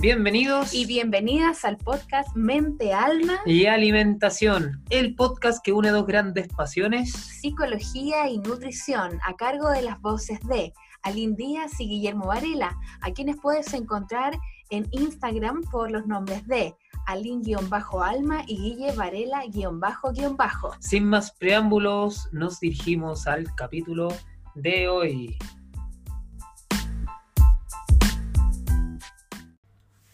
Bienvenidos 0.00 0.72
y 0.72 0.86
bienvenidas 0.86 1.62
al 1.66 1.76
podcast 1.76 2.34
Mente, 2.34 2.94
Alma 2.94 3.38
y 3.44 3.66
Alimentación, 3.66 4.82
el 4.88 5.14
podcast 5.14 5.62
que 5.62 5.74
une 5.74 5.90
dos 5.90 6.06
grandes 6.06 6.48
pasiones, 6.48 7.12
psicología 7.12 8.26
y 8.26 8.38
nutrición, 8.38 9.18
a 9.26 9.36
cargo 9.36 9.68
de 9.68 9.82
las 9.82 10.00
voces 10.00 10.40
de 10.48 10.72
Aline 11.02 11.36
Díaz 11.36 11.78
y 11.80 11.86
Guillermo 11.86 12.28
Varela, 12.28 12.74
a 13.02 13.12
quienes 13.12 13.36
puedes 13.42 13.74
encontrar 13.74 14.38
en 14.70 14.88
Instagram 14.92 15.64
por 15.70 15.90
los 15.90 16.06
nombres 16.06 16.46
de 16.46 16.74
Aline-Alma 17.06 18.44
y 18.46 18.56
Guille 18.56 18.92
Varela-Bajo. 18.92 20.76
Sin 20.80 21.04
más 21.04 21.32
preámbulos, 21.32 22.26
nos 22.32 22.58
dirigimos 22.58 23.26
al 23.26 23.54
capítulo 23.54 24.08
de 24.54 24.88
hoy. 24.88 25.36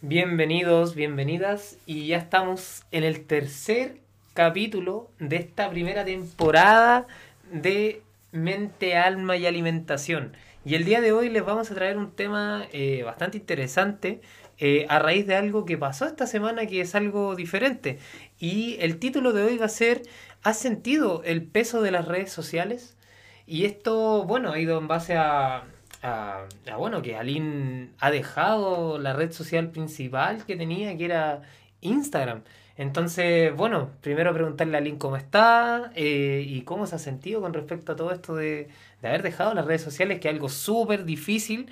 Bienvenidos, 0.02 0.94
bienvenidas 0.94 1.78
y 1.86 2.08
ya 2.08 2.18
estamos 2.18 2.84
en 2.92 3.02
el 3.02 3.24
tercer 3.24 3.96
capítulo 4.34 5.08
de 5.18 5.36
esta 5.36 5.70
primera 5.70 6.04
temporada 6.04 7.06
de 7.50 8.02
Mente, 8.30 8.98
Alma 8.98 9.38
y 9.38 9.46
Alimentación. 9.46 10.36
Y 10.66 10.74
el 10.74 10.84
día 10.84 11.00
de 11.00 11.12
hoy 11.12 11.30
les 11.30 11.42
vamos 11.46 11.70
a 11.70 11.74
traer 11.74 11.96
un 11.96 12.10
tema 12.10 12.66
eh, 12.72 13.04
bastante 13.04 13.38
interesante 13.38 14.20
eh, 14.58 14.84
a 14.90 14.98
raíz 14.98 15.26
de 15.26 15.34
algo 15.34 15.64
que 15.64 15.78
pasó 15.78 16.04
esta 16.04 16.26
semana 16.26 16.66
que 16.66 16.82
es 16.82 16.94
algo 16.94 17.34
diferente. 17.34 17.98
Y 18.38 18.76
el 18.80 18.98
título 18.98 19.32
de 19.32 19.44
hoy 19.44 19.56
va 19.56 19.64
a 19.64 19.70
ser 19.70 20.02
¿Has 20.42 20.58
sentido 20.58 21.22
el 21.24 21.42
peso 21.42 21.80
de 21.80 21.90
las 21.90 22.06
redes 22.06 22.30
sociales? 22.30 22.98
Y 23.46 23.64
esto, 23.64 24.24
bueno, 24.24 24.52
ha 24.52 24.58
ido 24.58 24.76
en 24.76 24.88
base 24.88 25.16
a, 25.16 25.64
a, 26.06 26.46
bueno, 26.76 27.02
que 27.02 27.16
Aline 27.16 27.90
ha 27.98 28.10
dejado 28.10 28.98
la 28.98 29.12
red 29.12 29.32
social 29.32 29.70
principal 29.70 30.44
que 30.46 30.56
tenía, 30.56 30.96
que 30.96 31.04
era 31.04 31.42
Instagram. 31.80 32.42
Entonces, 32.76 33.54
bueno, 33.56 33.90
primero 34.02 34.32
preguntarle 34.32 34.76
a 34.76 34.80
Aline 34.80 34.98
cómo 34.98 35.16
está 35.16 35.90
eh, 35.94 36.44
y 36.46 36.62
cómo 36.62 36.86
se 36.86 36.96
ha 36.96 36.98
sentido 36.98 37.40
con 37.40 37.54
respecto 37.54 37.92
a 37.92 37.96
todo 37.96 38.12
esto 38.12 38.36
de, 38.36 38.68
de 39.02 39.08
haber 39.08 39.22
dejado 39.22 39.54
las 39.54 39.64
redes 39.66 39.82
sociales, 39.82 40.20
que 40.20 40.28
es 40.28 40.34
algo 40.34 40.48
súper 40.48 41.04
difícil, 41.04 41.70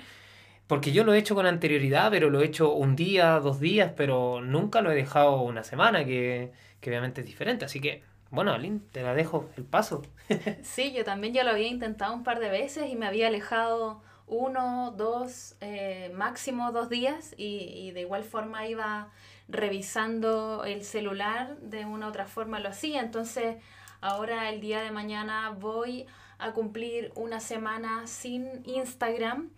porque 0.67 0.91
yo 0.91 1.03
lo 1.03 1.13
he 1.13 1.19
hecho 1.19 1.35
con 1.35 1.45
anterioridad, 1.45 2.11
pero 2.11 2.29
lo 2.29 2.41
he 2.41 2.45
hecho 2.45 2.73
un 2.73 2.95
día, 2.95 3.39
dos 3.39 3.59
días, 3.59 3.93
pero 3.95 4.41
nunca 4.41 4.81
lo 4.81 4.91
he 4.91 4.95
dejado 4.95 5.41
una 5.41 5.63
semana, 5.63 6.05
que, 6.05 6.51
que 6.81 6.89
obviamente 6.89 7.21
es 7.21 7.27
diferente. 7.27 7.65
Así 7.65 7.79
que, 7.79 8.03
bueno, 8.31 8.51
Aline, 8.51 8.79
te 8.91 9.03
la 9.03 9.13
dejo 9.13 9.49
el 9.57 9.63
paso. 9.63 10.01
sí, 10.63 10.91
yo 10.91 11.05
también 11.05 11.33
ya 11.33 11.43
lo 11.43 11.51
había 11.51 11.67
intentado 11.67 12.13
un 12.13 12.23
par 12.23 12.39
de 12.39 12.49
veces 12.49 12.89
y 12.89 12.95
me 12.95 13.05
había 13.05 13.27
alejado 13.27 14.01
uno, 14.27 14.93
dos, 14.97 15.55
eh, 15.61 16.11
máximo 16.15 16.71
dos 16.71 16.89
días 16.89 17.33
y, 17.37 17.91
de 17.91 18.01
igual 18.01 18.23
forma 18.23 18.67
iba 18.67 19.09
revisando 19.47 20.63
el 20.65 20.83
celular, 20.83 21.57
de 21.59 21.85
una 21.85 22.07
u 22.07 22.09
otra 22.09 22.25
forma 22.25 22.59
lo 22.59 22.69
hacía. 22.69 23.01
Entonces 23.01 23.57
ahora 24.01 24.49
el 24.49 24.61
día 24.61 24.81
de 24.81 24.91
mañana 24.91 25.51
voy 25.51 26.07
a 26.39 26.51
cumplir 26.53 27.11
una 27.15 27.39
semana 27.39 28.07
sin 28.07 28.63
Instagram 28.65 29.51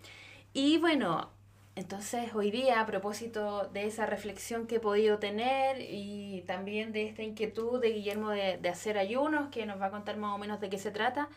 y 0.53 0.77
bueno, 0.79 1.29
entonces 1.75 2.33
hoy 2.35 2.51
día 2.51 2.81
a 2.81 2.85
propósito 2.85 3.69
de 3.71 3.85
esa 3.85 4.05
reflexión 4.05 4.67
que 4.67 4.75
he 4.77 4.79
podido 4.79 5.19
tener 5.19 5.79
y 5.79 6.43
también 6.47 6.91
de 6.91 7.07
esta 7.07 7.23
inquietud 7.23 7.79
de 7.79 7.91
Guillermo 7.91 8.31
de, 8.31 8.57
de 8.57 8.69
hacer 8.69 8.97
ayunos, 8.97 9.49
que 9.49 9.65
nos 9.65 9.79
va 9.79 9.87
a 9.87 9.91
contar 9.91 10.17
más 10.17 10.35
o 10.35 10.37
menos 10.37 10.59
de 10.59 10.69
qué 10.69 10.77
se 10.77 10.91
trata, 10.91 11.29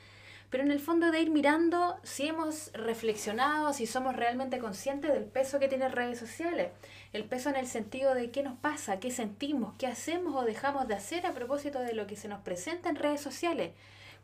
pero 0.50 0.64
en 0.64 0.72
el 0.72 0.80
fondo 0.80 1.12
de 1.12 1.20
ir 1.20 1.30
mirando 1.30 1.96
si 2.02 2.26
hemos 2.26 2.72
reflexionado, 2.72 3.72
si 3.72 3.86
somos 3.86 4.16
realmente 4.16 4.58
conscientes 4.58 5.12
del 5.12 5.24
peso 5.24 5.60
que 5.60 5.68
tienen 5.68 5.92
redes 5.92 6.18
sociales. 6.18 6.72
El 7.12 7.24
peso 7.24 7.50
en 7.50 7.56
el 7.56 7.68
sentido 7.68 8.14
de 8.14 8.32
qué 8.32 8.42
nos 8.42 8.58
pasa, 8.58 8.98
qué 8.98 9.12
sentimos, 9.12 9.74
qué 9.78 9.86
hacemos 9.86 10.34
o 10.34 10.44
dejamos 10.44 10.88
de 10.88 10.94
hacer 10.94 11.24
a 11.24 11.32
propósito 11.32 11.78
de 11.78 11.94
lo 11.94 12.08
que 12.08 12.16
se 12.16 12.26
nos 12.26 12.40
presenta 12.40 12.88
en 12.88 12.96
redes 12.96 13.20
sociales. 13.20 13.72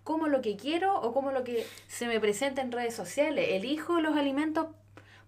Como 0.03 0.26
lo 0.26 0.42
que 0.42 0.56
quiero 0.56 1.00
o 1.00 1.15
como 1.15 1.31
lo 1.31 1.44
que 1.44 1.65
se 1.86 2.06
me 2.09 2.19
presenta 2.19 2.60
en 2.60 2.72
redes 2.72 2.94
sociales. 2.94 3.47
Elijo 3.50 4.00
los 4.00 4.16
alimentos 4.16 4.66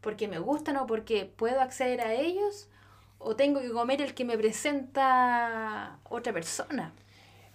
porque 0.01 0.27
me 0.27 0.41
gustan 0.41 0.77
o 0.79 0.87
porque 0.87 1.27
puedo 1.27 1.61
acceder 1.61 2.01
a 2.01 2.15
ellos 2.15 2.69
o 3.19 3.37
tengo 3.37 3.61
que 3.61 3.71
comer 3.71 4.03
el 4.03 4.15
que 4.15 4.25
me 4.25 4.37
presenta 4.37 5.99
otra 6.09 6.33
persona. 6.33 6.93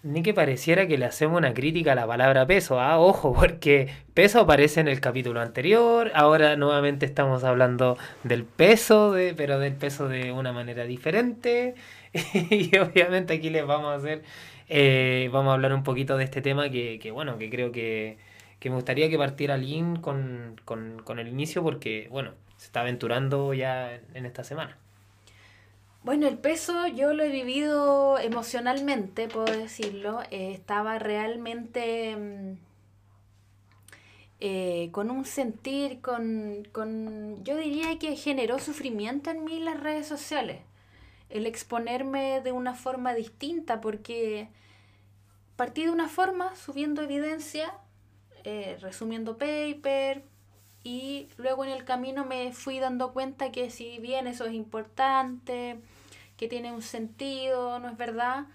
Ni 0.03 0.22
que 0.22 0.34
pareciera 0.34 0.86
que 0.86 0.97
le 0.97 1.06
hacemos 1.06 1.38
una 1.38 1.53
crítica 1.53 1.94
a 1.94 1.96
la 1.96 2.06
palabra 2.06 2.46
peso, 2.46 2.78
ah, 2.78 3.00
ojo, 3.00 3.34
porque 3.34 3.90
peso 4.14 4.41
aparece 4.41 4.81
en 4.81 4.90
el 4.90 5.00
capítulo 5.00 5.40
anterior, 5.40 6.12
ahora 6.14 6.58
nuevamente 6.58 7.06
estamos 7.06 7.46
hablando 7.46 7.97
del 8.24 8.44
peso, 8.44 9.14
de, 9.14 9.34
pero 9.34 9.59
del 9.59 9.75
peso 9.75 10.09
de 10.09 10.34
una 10.34 10.52
manera 10.52 10.84
diferente, 10.84 11.75
y 12.50 12.75
obviamente 12.78 13.34
aquí 13.36 13.50
les 13.50 13.66
vamos 13.66 13.94
a 13.94 13.96
hacer, 13.96 14.24
eh, 14.68 15.30
vamos 15.31 15.52
a 15.52 15.53
hablar 15.53 15.74
un 15.74 15.84
poquito 15.84 16.18
de 16.18 16.25
este 16.25 16.41
tema 16.41 16.70
que, 16.70 17.00
que 17.00 17.12
bueno, 17.12 17.38
que 17.38 17.50
creo 17.50 17.72
que, 17.72 18.18
que 18.59 18.70
me 18.70 18.75
gustaría 18.75 19.09
que 19.09 19.18
partiera 19.18 19.56
Lynn 19.56 19.97
con, 20.02 20.59
con, 20.66 21.02
con 21.06 21.20
el 21.20 21.30
inicio 21.30 21.64
porque, 21.64 22.09
bueno, 22.12 22.34
se 22.58 22.66
está 22.66 22.81
aventurando 22.81 23.53
ya 23.53 24.02
en 24.14 24.25
esta 24.25 24.44
semana. 24.44 24.78
Bueno, 26.03 26.28
el 26.28 26.38
peso 26.38 26.86
yo 26.88 27.14
lo 27.14 27.24
he 27.24 27.30
vivido 27.30 28.19
emocionalmente, 28.19 29.30
puedo 29.30 29.46
decirlo. 29.46 30.22
Eh, 30.31 30.52
estaba 30.52 31.00
realmente 31.00 32.16
mm, 32.18 32.58
eh, 34.41 34.90
con 34.91 35.09
un 35.09 35.24
sentir, 35.24 36.02
con, 36.02 36.68
con, 36.74 37.41
yo 37.46 37.56
diría 37.56 37.97
que 38.00 38.18
generó 38.18 38.59
sufrimiento 38.59 39.31
en 39.31 39.46
mí 39.46 39.59
las 39.59 39.80
redes 39.80 40.06
sociales. 40.06 40.62
El 41.30 41.46
exponerme 41.46 42.41
de 42.41 42.52
una 42.52 42.75
forma 42.75 43.14
distinta, 43.14 43.80
porque 43.80 44.50
partí 45.56 45.85
de 45.85 45.91
una 45.91 46.09
forma, 46.09 46.53
subiendo 46.58 47.02
evidencia, 47.02 47.74
eh, 48.44 48.78
resumiendo 48.81 49.38
paper, 49.38 50.25
y 50.84 51.30
luego 51.38 51.64
en 51.64 51.72
el 51.72 51.85
camino 51.85 52.25
me 52.25 52.52
fui 52.52 52.80
dando 52.80 53.14
cuenta 53.14 53.52
que 53.53 53.70
si 53.70 54.00
bien 54.00 54.28
eso 54.28 54.46
es 54.46 54.53
importante, 54.53 55.80
que 56.38 56.48
tiene 56.48 56.72
un 56.72 56.82
sentido, 56.82 57.80
¿no 57.80 57.90
es 57.90 57.98
verdad? 57.98 58.46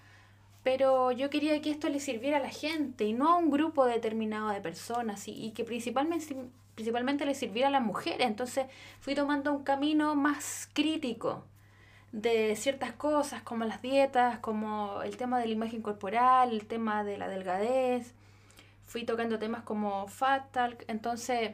Pero 0.63 1.11
yo 1.11 1.29
quería 1.29 1.61
que 1.61 1.71
esto 1.71 1.89
le 1.89 1.99
sirviera 1.99 2.37
a 2.37 2.41
la 2.41 2.49
gente 2.49 3.05
y 3.05 3.13
no 3.13 3.29
a 3.29 3.37
un 3.37 3.49
grupo 3.49 3.85
determinado 3.85 4.49
de 4.49 4.61
personas 4.61 5.27
y, 5.27 5.51
que 5.51 5.63
principalmente, 5.63 6.35
principalmente 6.75 7.25
le 7.25 7.33
sirviera 7.35 7.69
a 7.69 7.71
las 7.71 7.81
mujeres. 7.81 8.27
Entonces 8.27 8.67
fui 8.99 9.15
tomando 9.15 9.53
un 9.53 9.63
camino 9.63 10.15
más 10.15 10.69
crítico 10.73 11.43
de 12.11 12.55
ciertas 12.55 12.91
cosas 12.93 13.41
como 13.43 13.65
las 13.65 13.81
dietas, 13.81 14.39
como 14.39 15.01
el 15.03 15.15
tema 15.17 15.39
de 15.39 15.45
la 15.47 15.53
imagen 15.53 15.81
corporal, 15.81 16.51
el 16.51 16.65
tema 16.65 17.03
de 17.03 17.17
la 17.17 17.27
delgadez. 17.27 18.13
Fui 18.85 19.05
tocando 19.05 19.39
temas 19.39 19.63
como 19.63 20.07
fat 20.07 20.51
talk. 20.51 20.83
Entonces 20.87 21.51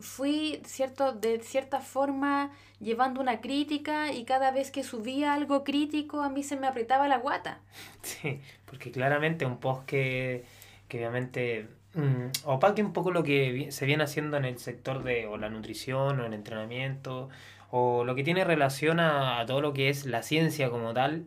fui, 0.00 0.60
cierto, 0.64 1.12
de 1.12 1.40
cierta 1.40 1.80
forma 1.80 2.50
llevando 2.80 3.20
una 3.20 3.40
crítica 3.40 4.12
y 4.12 4.24
cada 4.24 4.50
vez 4.50 4.70
que 4.70 4.82
subía 4.82 5.34
algo 5.34 5.64
crítico 5.64 6.22
a 6.22 6.30
mí 6.30 6.42
se 6.42 6.56
me 6.56 6.66
apretaba 6.66 7.08
la 7.08 7.18
guata. 7.18 7.60
Sí, 8.02 8.40
porque 8.64 8.90
claramente 8.90 9.44
un 9.46 9.58
post 9.58 9.84
que, 9.86 10.44
que 10.88 10.98
obviamente 10.98 11.68
mm, 11.94 12.46
opaque 12.46 12.82
un 12.82 12.92
poco 12.92 13.10
lo 13.10 13.22
que 13.22 13.70
se 13.70 13.86
viene 13.86 14.04
haciendo 14.04 14.36
en 14.36 14.44
el 14.44 14.58
sector 14.58 15.02
de 15.02 15.26
o 15.26 15.36
la 15.36 15.50
nutrición 15.50 16.20
o 16.20 16.26
el 16.26 16.34
entrenamiento 16.34 17.28
o 17.70 18.04
lo 18.04 18.14
que 18.14 18.24
tiene 18.24 18.44
relación 18.44 19.00
a, 19.00 19.38
a 19.38 19.46
todo 19.46 19.60
lo 19.60 19.72
que 19.72 19.90
es 19.90 20.06
la 20.06 20.22
ciencia 20.22 20.70
como 20.70 20.94
tal 20.94 21.26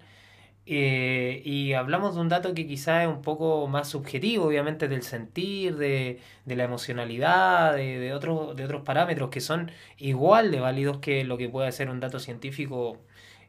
eh, 0.65 1.41
y 1.43 1.73
hablamos 1.73 2.15
de 2.15 2.21
un 2.21 2.29
dato 2.29 2.53
que 2.53 2.65
quizás 2.65 3.03
es 3.03 3.09
un 3.09 3.21
poco 3.21 3.67
más 3.67 3.89
subjetivo, 3.89 4.45
obviamente, 4.45 4.87
del 4.87 5.03
sentir, 5.03 5.75
de, 5.77 6.19
de 6.45 6.55
la 6.55 6.63
emocionalidad, 6.63 7.75
de, 7.75 7.99
de, 7.99 8.13
otros, 8.13 8.55
de 8.55 8.63
otros 8.65 8.83
parámetros 8.83 9.29
que 9.29 9.41
son 9.41 9.71
igual 9.97 10.51
de 10.51 10.59
válidos 10.61 10.99
que 10.99 11.23
lo 11.25 11.37
que 11.37 11.49
puede 11.49 11.71
ser 11.73 11.89
un 11.89 11.99
dato 11.99 12.19
científico 12.19 13.01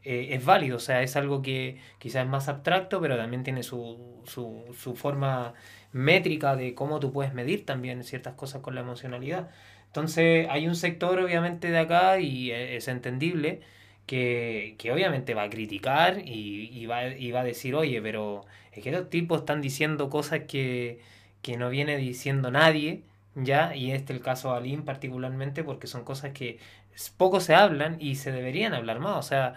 eh, 0.03 0.29
es 0.31 0.43
válido. 0.45 0.77
O 0.77 0.79
sea, 0.79 1.01
es 1.03 1.15
algo 1.15 1.41
que 1.41 1.79
quizás 1.99 2.23
es 2.25 2.29
más 2.29 2.47
abstracto, 2.49 2.99
pero 3.01 3.17
también 3.17 3.43
tiene 3.43 3.63
su, 3.63 4.21
su, 4.25 4.65
su 4.77 4.95
forma 4.95 5.53
métrica 5.93 6.55
de 6.55 6.75
cómo 6.75 6.99
tú 6.99 7.11
puedes 7.13 7.33
medir 7.33 7.65
también 7.65 8.03
ciertas 8.03 8.33
cosas 8.35 8.61
con 8.61 8.75
la 8.75 8.81
emocionalidad. 8.81 9.49
Entonces, 9.87 10.47
hay 10.49 10.67
un 10.67 10.75
sector, 10.75 11.19
obviamente, 11.19 11.71
de 11.71 11.77
acá 11.79 12.19
y 12.19 12.51
es 12.51 12.87
entendible 12.89 13.61
que, 14.05 14.75
que, 14.77 14.91
obviamente 14.91 15.33
va 15.33 15.43
a 15.43 15.49
criticar 15.49 16.19
y, 16.19 16.69
y, 16.71 16.85
va, 16.85 17.07
y 17.07 17.31
va 17.31 17.41
a 17.41 17.43
decir, 17.43 17.75
oye, 17.75 18.01
pero 18.01 18.45
es 18.71 18.83
que 18.83 18.91
los 18.91 19.09
tipos 19.09 19.39
están 19.39 19.61
diciendo 19.61 20.09
cosas 20.09 20.41
que, 20.47 20.99
que 21.41 21.57
no 21.57 21.69
viene 21.69 21.97
diciendo 21.97 22.51
nadie, 22.51 23.03
¿ya? 23.35 23.75
Y 23.75 23.91
este 23.91 24.13
es 24.13 24.19
el 24.19 24.23
caso 24.23 24.51
de 24.51 24.57
Aline 24.57 24.83
particularmente 24.83 25.63
porque 25.63 25.87
son 25.87 26.03
cosas 26.03 26.31
que 26.33 26.59
poco 27.17 27.39
se 27.39 27.55
hablan 27.55 27.97
y 27.99 28.15
se 28.15 28.31
deberían 28.31 28.73
hablar 28.73 28.99
más, 28.99 29.17
o 29.17 29.23
sea, 29.23 29.53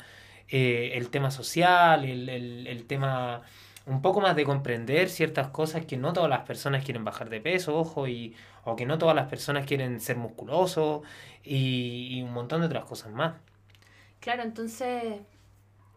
eh, 0.49 0.93
el 0.95 1.11
tema 1.11 1.31
social, 1.31 2.05
el, 2.05 2.29
el, 2.29 2.67
el 2.67 2.85
tema 2.87 3.43
un 3.87 4.03
poco 4.03 4.21
más 4.21 4.37
de 4.37 4.45
comprender 4.45 5.09
ciertas 5.09 5.49
cosas 5.49 5.87
que 5.87 5.97
no 5.97 6.13
todas 6.13 6.29
las 6.31 6.41
personas 6.41 6.85
quieren 6.85 7.05
bajar 7.05 7.31
de 7.31 7.41
peso, 7.41 7.77
ojo, 7.77 8.07
y, 8.07 8.35
o 8.65 8.77
que 8.77 8.87
no 8.87 8.99
todas 8.99 9.17
las 9.17 9.29
personas 9.29 9.67
quieren 9.67 10.01
ser 10.01 10.17
musculosos 10.17 11.03
y, 11.43 12.09
y 12.19 12.23
un 12.23 12.33
montón 12.33 12.61
de 12.61 12.67
otras 12.67 12.85
cosas 12.85 13.13
más. 13.13 13.35
Claro, 14.21 14.43
entonces 14.43 15.21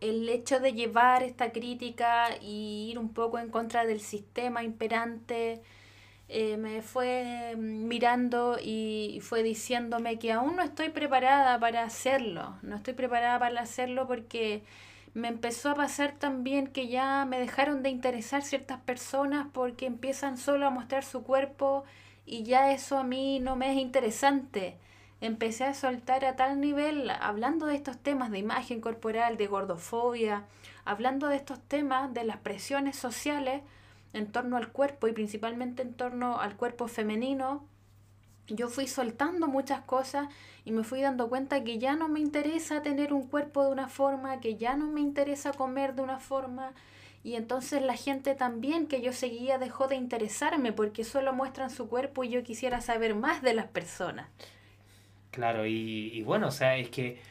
el 0.01 0.29
hecho 0.29 0.59
de 0.59 0.73
llevar 0.73 1.23
esta 1.23 1.51
crítica 1.51 2.29
y 2.41 2.89
ir 2.91 3.00
un 3.00 3.13
poco 3.13 3.39
en 3.39 3.50
contra 3.50 3.85
del 3.85 4.01
sistema 4.01 4.63
imperante 4.63 5.62
eh, 6.29 6.57
me 6.57 6.81
fue 6.83 7.56
mirando 7.57 8.57
y 8.63 9.19
fue 9.23 9.44
diciéndome 9.44 10.19
que 10.19 10.31
aún 10.33 10.56
no 10.57 10.63
estoy 10.63 10.89
preparada 10.89 11.59
para 11.59 11.83
hacerlo, 11.83 12.57
no 12.63 12.75
estoy 12.77 12.94
preparada 12.95 13.39
para 13.39 13.62
hacerlo 13.62 14.07
porque 14.07 14.63
me 15.13 15.27
empezó 15.29 15.69
a 15.71 15.75
pasar 15.75 16.13
también 16.19 16.68
que 16.68 16.88
ya 16.89 17.25
me 17.25 17.39
dejaron 17.39 17.83
de 17.83 17.89
interesar 17.89 18.44
ciertas 18.44 18.79
personas 18.81 19.47
porque 19.53 19.85
empiezan 19.88 20.38
solo 20.38 20.68
a 20.68 20.71
mostrar 20.71 21.03
su 21.06 21.23
cuerpo 21.23 21.83
y 22.25 22.44
ya 22.44 22.71
eso 22.73 22.97
a 22.97 23.03
mí 23.03 23.39
no 23.39 23.56
me 23.56 23.71
es 23.73 23.77
interesante. 23.77 24.77
Empecé 25.21 25.65
a 25.65 25.75
soltar 25.75 26.25
a 26.25 26.35
tal 26.35 26.59
nivel, 26.59 27.09
hablando 27.12 27.68
de 27.68 27.75
estos 27.75 27.97
temas 27.97 28.31
de 28.31 28.39
imagen 28.39 28.81
corporal, 28.81 29.38
de 29.38 29.45
gordofobia, 29.45 30.45
hablando 30.83 31.27
de 31.27 31.35
estos 31.35 31.59
temas 31.59 32.12
de 32.12 32.23
las 32.23 32.38
presiones 32.38 32.95
sociales 32.95 33.62
en 34.13 34.31
torno 34.31 34.57
al 34.57 34.69
cuerpo 34.69 35.07
y 35.07 35.13
principalmente 35.13 35.83
en 35.83 35.94
torno 35.94 36.39
al 36.39 36.57
cuerpo 36.57 36.88
femenino, 36.88 37.63
yo 38.47 38.68
fui 38.68 38.88
soltando 38.88 39.47
muchas 39.47 39.81
cosas 39.81 40.27
y 40.65 40.71
me 40.71 40.83
fui 40.83 41.01
dando 41.01 41.29
cuenta 41.29 41.63
que 41.63 41.77
ya 41.77 41.95
no 41.95 42.09
me 42.09 42.19
interesa 42.19 42.81
tener 42.81 43.13
un 43.13 43.27
cuerpo 43.27 43.63
de 43.63 43.71
una 43.71 43.88
forma, 43.88 44.39
que 44.39 44.56
ya 44.57 44.75
no 44.75 44.88
me 44.88 45.01
interesa 45.01 45.53
comer 45.53 45.95
de 45.95 46.01
una 46.01 46.19
forma. 46.19 46.73
Y 47.23 47.35
entonces 47.35 47.83
la 47.83 47.95
gente 47.95 48.33
también 48.33 48.88
que 48.88 49.01
yo 49.01 49.13
seguía 49.13 49.59
dejó 49.59 49.88
de 49.88 49.95
interesarme 49.95 50.73
porque 50.73 51.03
solo 51.03 51.31
muestran 51.33 51.69
su 51.69 51.88
cuerpo 51.88 52.23
y 52.23 52.29
yo 52.29 52.44
quisiera 52.44 52.81
saber 52.81 53.13
más 53.13 53.44
de 53.44 53.53
las 53.53 53.68
personas. 53.68 54.27
Claro, 55.31 55.66
y, 55.66 56.24
bueno, 56.24 56.48
o 56.48 56.51
sea, 56.51 56.75
es 56.78 56.89
que 56.89 57.22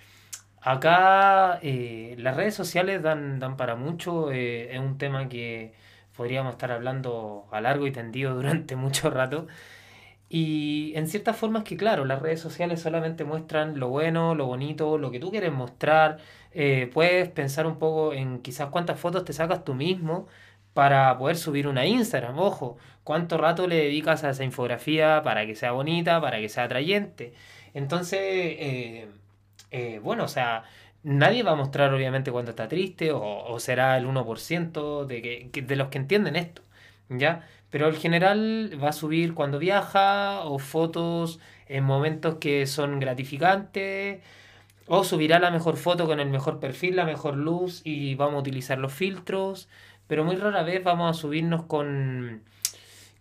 acá 0.60 1.58
eh, 1.62 2.16
las 2.18 2.36
redes 2.36 2.54
sociales 2.54 3.02
dan, 3.02 3.40
dan 3.40 3.56
para 3.56 3.76
mucho, 3.76 4.32
eh, 4.32 4.74
es 4.74 4.80
un 4.80 4.98
tema 4.98 5.28
que 5.28 5.74
podríamos 6.16 6.52
estar 6.54 6.72
hablando 6.72 7.48
a 7.52 7.60
largo 7.60 7.86
y 7.86 7.92
tendido 7.92 8.34
durante 8.36 8.76
mucho 8.76 9.10
rato. 9.10 9.46
Y 10.28 10.92
en 10.96 11.08
ciertas 11.08 11.36
formas 11.36 11.64
que, 11.64 11.76
claro, 11.76 12.04
las 12.06 12.22
redes 12.22 12.40
sociales 12.40 12.80
solamente 12.82 13.24
muestran 13.24 13.80
lo 13.80 13.88
bueno, 13.88 14.34
lo 14.34 14.46
bonito, 14.46 14.98
lo 14.98 15.10
que 15.10 15.20
tú 15.20 15.30
quieres 15.30 15.52
mostrar. 15.52 16.18
Eh, 16.52 16.90
puedes 16.94 17.28
pensar 17.30 17.66
un 17.66 17.78
poco 17.78 18.12
en 18.14 18.40
quizás 18.42 18.70
cuántas 18.70 19.00
fotos 19.00 19.24
te 19.24 19.32
sacas 19.32 19.64
tú 19.64 19.74
mismo 19.74 20.28
para 20.72 21.16
poder 21.18 21.36
subir 21.36 21.66
una 21.66 21.86
Instagram. 21.86 22.38
Ojo, 22.38 22.78
cuánto 23.04 23.38
rato 23.38 23.66
le 23.66 23.76
dedicas 23.76 24.24
a 24.24 24.30
esa 24.30 24.44
infografía 24.44 25.22
para 25.24 25.46
que 25.46 25.54
sea 25.56 25.72
bonita, 25.72 26.20
para 26.20 26.38
que 26.38 26.48
sea 26.48 26.64
atrayente. 26.64 27.34
Entonces, 27.74 28.20
eh, 28.20 29.08
eh, 29.70 30.00
bueno, 30.02 30.24
o 30.24 30.28
sea, 30.28 30.64
nadie 31.02 31.42
va 31.42 31.52
a 31.52 31.56
mostrar 31.56 31.92
obviamente 31.94 32.32
cuando 32.32 32.50
está 32.50 32.68
triste 32.68 33.12
o, 33.12 33.58
será 33.60 33.96
el 33.98 34.06
1% 34.06 35.06
de, 35.06 35.50
que, 35.52 35.62
de 35.62 35.76
los 35.76 35.88
que 35.88 35.98
entienden 35.98 36.36
esto. 36.36 36.62
¿Ya? 37.08 37.46
Pero 37.70 37.88
el 37.88 37.96
general 37.96 38.78
va 38.82 38.90
a 38.90 38.92
subir 38.92 39.34
cuando 39.34 39.58
viaja 39.58 40.40
o 40.44 40.58
fotos 40.58 41.40
en 41.68 41.84
momentos 41.84 42.36
que 42.36 42.66
son 42.66 43.00
gratificantes 43.00 44.20
o 44.86 45.04
subirá 45.04 45.38
la 45.38 45.50
mejor 45.52 45.76
foto 45.76 46.06
con 46.06 46.20
el 46.20 46.28
mejor 46.30 46.60
perfil, 46.60 46.96
la 46.96 47.04
mejor 47.04 47.36
luz 47.36 47.82
y 47.84 48.14
vamos 48.16 48.36
a 48.36 48.40
utilizar 48.40 48.78
los 48.78 48.92
filtros. 48.92 49.68
Pero 50.08 50.24
muy 50.24 50.36
rara 50.36 50.62
vez 50.64 50.82
vamos 50.82 51.16
a 51.16 51.20
subirnos 51.20 51.64
con, 51.66 52.42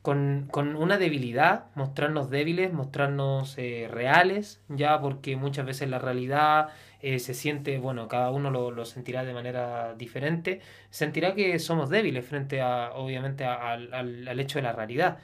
con, 0.10 0.76
una 0.76 0.98
debilidad, 0.98 1.66
mostrarnos 1.76 2.32
débiles, 2.32 2.74
mostrarnos 2.74 3.56
eh, 3.58 3.88
reales, 3.92 4.60
ya 4.68 5.00
porque 5.00 5.36
muchas 5.36 5.68
veces 5.68 5.88
la 5.88 6.00
realidad 6.00 6.70
eh, 7.02 7.20
se 7.20 7.36
siente, 7.36 7.78
bueno, 7.78 8.08
cada 8.08 8.32
uno 8.32 8.50
lo, 8.50 8.86
sentirá 8.86 9.24
de 9.24 9.34
manera 9.34 9.94
diferente, 9.96 10.62
sentirá 10.90 11.36
que 11.36 11.60
somos 11.60 11.90
débiles 11.92 12.26
frente 12.26 12.62
a, 12.62 12.92
obviamente, 12.94 13.46
al, 13.46 13.94
al, 13.94 14.40
hecho 14.40 14.58
de 14.58 14.64
la 14.64 14.74
realidad. 14.74 15.20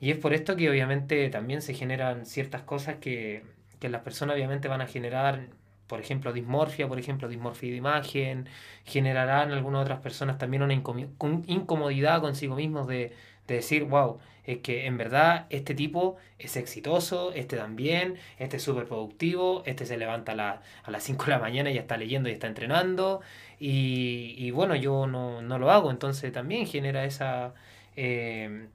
Y 0.00 0.10
es 0.10 0.18
por 0.18 0.34
esto 0.34 0.56
que 0.56 0.68
obviamente 0.68 1.28
también 1.30 1.62
se 1.62 1.74
generan 1.74 2.26
ciertas 2.26 2.62
cosas 2.62 2.96
que, 2.96 3.44
que 3.78 3.88
las 3.88 4.02
personas 4.02 4.34
obviamente 4.34 4.68
van 4.68 4.80
a 4.80 4.86
generar, 4.86 5.46
por 5.86 6.00
ejemplo, 6.00 6.32
dismorfia, 6.32 6.88
por 6.88 6.98
ejemplo, 6.98 7.28
dismorfia 7.28 7.70
de 7.70 7.76
imagen, 7.76 8.48
generarán 8.84 9.52
algunas 9.52 9.82
otras 9.82 10.00
personas 10.00 10.38
también 10.38 10.62
una 10.62 10.74
incomodidad 10.74 12.20
consigo 12.20 12.56
mismos 12.56 12.88
de, 12.88 13.12
de 13.48 13.54
decir, 13.56 13.84
wow, 13.84 14.18
es 14.44 14.58
que 14.58 14.86
en 14.86 14.96
verdad 14.96 15.46
este 15.50 15.74
tipo 15.74 16.16
es 16.38 16.56
exitoso, 16.56 17.32
este 17.32 17.56
también, 17.56 18.16
este 18.38 18.58
es 18.58 18.62
súper 18.62 18.86
productivo, 18.86 19.62
este 19.66 19.84
se 19.86 19.96
levanta 19.96 20.32
a, 20.32 20.62
a 20.84 20.90
las 20.90 21.02
5 21.02 21.24
de 21.24 21.30
la 21.32 21.38
mañana 21.38 21.70
y 21.70 21.74
ya 21.74 21.80
está 21.80 21.96
leyendo 21.96 22.28
y 22.28 22.32
está 22.32 22.46
entrenando, 22.46 23.20
y, 23.58 24.34
y 24.38 24.50
bueno, 24.52 24.76
yo 24.76 25.06
no, 25.06 25.42
no, 25.42 25.58
lo 25.58 25.70
hago, 25.70 25.90
entonces 25.90 26.32
también 26.32 26.66
genera 26.66 27.04
esa... 27.04 27.54
Eh, 27.96 28.68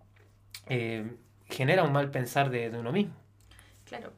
eh, 0.67 1.05
genera 1.49 1.83
un 1.83 1.91
mal 1.91 2.09
pensar 2.09 2.49
de, 2.49 2.69
de 2.69 2.79
uno 2.79 2.91
mismo. 2.91 3.13
Claro, 3.85 4.11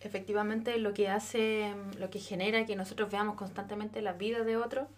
efectivamente 0.00 0.78
lo 0.78 0.94
que 0.94 1.08
hace, 1.08 1.74
lo 1.98 2.10
que 2.10 2.18
genera 2.18 2.66
que 2.66 2.76
nosotros 2.76 3.10
veamos 3.10 3.36
constantemente 3.36 4.02
la 4.02 4.12
vida 4.12 4.44
de 4.44 4.56
otro, 4.56 4.88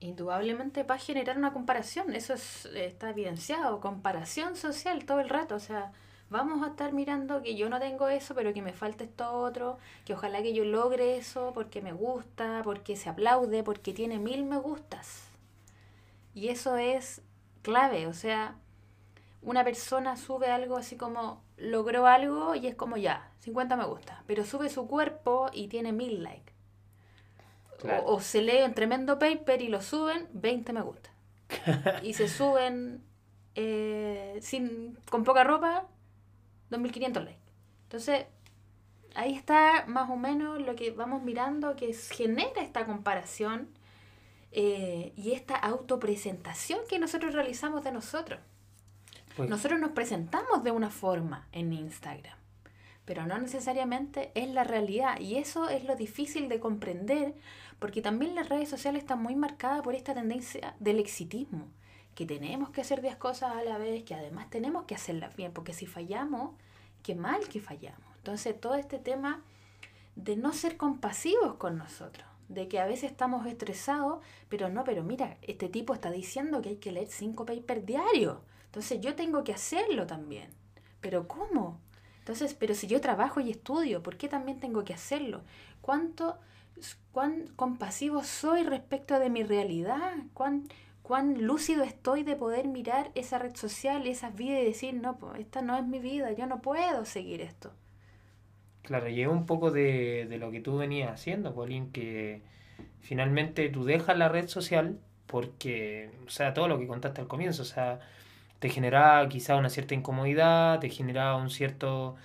indudablemente 0.00 0.82
va 0.82 0.96
a 0.96 0.98
generar 0.98 1.36
una 1.38 1.52
comparación, 1.52 2.14
eso 2.14 2.34
es, 2.34 2.66
está 2.74 3.10
evidenciado, 3.10 3.80
comparación 3.80 4.56
social 4.56 5.04
todo 5.04 5.20
el 5.20 5.28
rato, 5.28 5.54
o 5.54 5.60
sea, 5.60 5.92
vamos 6.30 6.66
a 6.66 6.70
estar 6.70 6.92
mirando 6.92 7.42
que 7.42 7.56
yo 7.56 7.68
no 7.68 7.78
tengo 7.78 8.08
eso, 8.08 8.34
pero 8.34 8.54
que 8.54 8.62
me 8.62 8.72
falta 8.72 9.04
esto 9.04 9.30
otro, 9.30 9.78
que 10.06 10.14
ojalá 10.14 10.42
que 10.42 10.54
yo 10.54 10.64
logre 10.64 11.16
eso 11.16 11.52
porque 11.52 11.82
me 11.82 11.92
gusta, 11.92 12.62
porque 12.64 12.96
se 12.96 13.10
aplaude, 13.10 13.62
porque 13.62 13.92
tiene 13.92 14.18
mil 14.18 14.44
me 14.44 14.56
gustas. 14.56 15.28
Y 16.34 16.48
eso 16.48 16.76
es 16.76 17.20
clave, 17.62 18.06
o 18.06 18.14
sea, 18.14 18.56
una 19.42 19.64
persona 19.64 20.16
sube 20.16 20.50
algo 20.50 20.76
así 20.76 20.96
como 20.96 21.42
logró 21.56 22.06
algo 22.06 22.54
y 22.54 22.66
es 22.66 22.74
como 22.74 22.96
ya, 22.96 23.30
50 23.40 23.76
me 23.76 23.84
gusta, 23.84 24.22
pero 24.26 24.44
sube 24.44 24.70
su 24.70 24.86
cuerpo 24.86 25.50
y 25.52 25.68
tiene 25.68 25.92
mil 25.92 26.22
likes. 26.22 26.59
O, 28.04 28.20
se 28.20 28.42
lee 28.42 28.62
un 28.64 28.74
tremendo 28.74 29.18
paper 29.18 29.62
y 29.62 29.68
lo 29.68 29.80
suben, 29.80 30.28
20 30.32 30.72
me 30.72 30.82
gusta. 30.82 31.10
y 32.02 32.14
se 32.14 32.28
suben 32.28 33.02
eh, 33.54 34.38
sin, 34.42 34.96
con 35.10 35.24
poca 35.24 35.44
ropa, 35.44 35.86
2500 36.70 37.24
likes. 37.24 37.40
Entonces, 37.84 38.26
ahí 39.14 39.34
está 39.34 39.84
más 39.86 40.10
o 40.10 40.16
menos 40.16 40.60
lo 40.60 40.76
que 40.76 40.90
vamos 40.90 41.22
mirando 41.22 41.76
que 41.76 41.92
genera 41.92 42.62
esta 42.62 42.86
comparación 42.86 43.68
eh, 44.52 45.12
y 45.16 45.32
esta 45.32 45.56
autopresentación 45.56 46.80
que 46.88 46.98
nosotros 46.98 47.34
realizamos 47.34 47.84
de 47.84 47.92
nosotros. 47.92 48.40
Pues 49.36 49.48
nosotros 49.48 49.80
nos 49.80 49.92
presentamos 49.92 50.64
de 50.64 50.70
una 50.70 50.90
forma 50.90 51.46
en 51.52 51.72
Instagram, 51.72 52.36
pero 53.10 53.26
no 53.26 53.36
necesariamente 53.38 54.30
es 54.36 54.48
la 54.50 54.62
realidad 54.62 55.18
y 55.18 55.34
eso 55.34 55.68
es 55.68 55.82
lo 55.82 55.96
difícil 55.96 56.48
de 56.48 56.60
comprender 56.60 57.34
porque 57.80 58.02
también 58.02 58.36
las 58.36 58.48
redes 58.48 58.68
sociales 58.68 59.02
están 59.02 59.20
muy 59.20 59.34
marcadas 59.34 59.82
por 59.82 59.96
esta 59.96 60.14
tendencia 60.14 60.76
del 60.78 61.00
exitismo, 61.00 61.66
que 62.14 62.24
tenemos 62.24 62.70
que 62.70 62.82
hacer 62.82 63.02
10 63.02 63.16
cosas 63.16 63.56
a 63.56 63.64
la 63.64 63.78
vez, 63.78 64.04
que 64.04 64.14
además 64.14 64.48
tenemos 64.48 64.84
que 64.84 64.94
hacerlas 64.94 65.34
bien, 65.34 65.52
porque 65.52 65.72
si 65.72 65.86
fallamos, 65.86 66.52
qué 67.02 67.16
mal 67.16 67.48
que 67.48 67.60
fallamos. 67.60 68.06
Entonces 68.18 68.60
todo 68.60 68.76
este 68.76 69.00
tema 69.00 69.42
de 70.14 70.36
no 70.36 70.52
ser 70.52 70.76
compasivos 70.76 71.54
con 71.54 71.78
nosotros, 71.78 72.28
de 72.46 72.68
que 72.68 72.78
a 72.78 72.86
veces 72.86 73.10
estamos 73.10 73.44
estresados, 73.44 74.22
pero 74.48 74.68
no, 74.68 74.84
pero 74.84 75.02
mira, 75.02 75.36
este 75.42 75.68
tipo 75.68 75.94
está 75.94 76.12
diciendo 76.12 76.62
que 76.62 76.68
hay 76.68 76.76
que 76.76 76.92
leer 76.92 77.08
5 77.08 77.44
papers 77.44 77.84
diarios, 77.84 78.38
entonces 78.66 79.00
yo 79.00 79.16
tengo 79.16 79.42
que 79.42 79.52
hacerlo 79.52 80.06
también. 80.06 80.48
Pero 81.00 81.26
¿cómo? 81.26 81.80
Entonces, 82.20 82.54
pero 82.54 82.74
si 82.74 82.86
yo 82.86 83.00
trabajo 83.00 83.40
y 83.40 83.50
estudio, 83.50 84.02
¿por 84.02 84.16
qué 84.16 84.28
también 84.28 84.60
tengo 84.60 84.84
que 84.84 84.94
hacerlo? 84.94 85.42
¿Cuánto 85.80 86.38
cuán 87.12 87.46
compasivo 87.56 88.22
soy 88.22 88.62
respecto 88.62 89.18
de 89.18 89.30
mi 89.30 89.42
realidad, 89.42 90.12
cuán, 90.32 90.64
cuán 91.02 91.44
lúcido 91.44 91.82
estoy 91.82 92.22
de 92.22 92.36
poder 92.36 92.68
mirar 92.68 93.10
esa 93.14 93.38
red 93.38 93.54
social, 93.56 94.06
esas 94.06 94.34
vidas 94.34 94.62
y 94.62 94.64
decir, 94.64 94.94
no, 94.94 95.18
esta 95.38 95.62
no 95.62 95.76
es 95.76 95.84
mi 95.84 95.98
vida, 95.98 96.32
yo 96.32 96.46
no 96.46 96.62
puedo 96.62 97.04
seguir 97.04 97.40
esto. 97.40 97.72
Claro, 98.82 99.08
y 99.08 99.26
un 99.26 99.46
poco 99.46 99.70
de, 99.70 100.26
de 100.28 100.38
lo 100.38 100.50
que 100.50 100.60
tú 100.60 100.76
venías 100.78 101.12
haciendo, 101.12 101.54
Pauline, 101.54 101.90
que 101.92 102.42
finalmente 103.00 103.68
tú 103.68 103.84
dejas 103.84 104.16
la 104.16 104.28
red 104.28 104.48
social 104.48 104.98
porque, 105.26 106.10
o 106.26 106.30
sea, 106.30 106.54
todo 106.54 106.66
lo 106.66 106.78
que 106.78 106.86
contaste 106.86 107.20
al 107.20 107.28
comienzo, 107.28 107.62
o 107.62 107.66
sea, 107.66 108.00
te 108.60 108.68
generaba 108.70 109.28
quizá 109.28 109.56
una 109.56 109.70
cierta 109.70 109.94
incomodidad, 109.94 110.80
te 110.80 110.90
generaba 110.90 111.36
un 111.36 111.50
cierto 111.50 112.16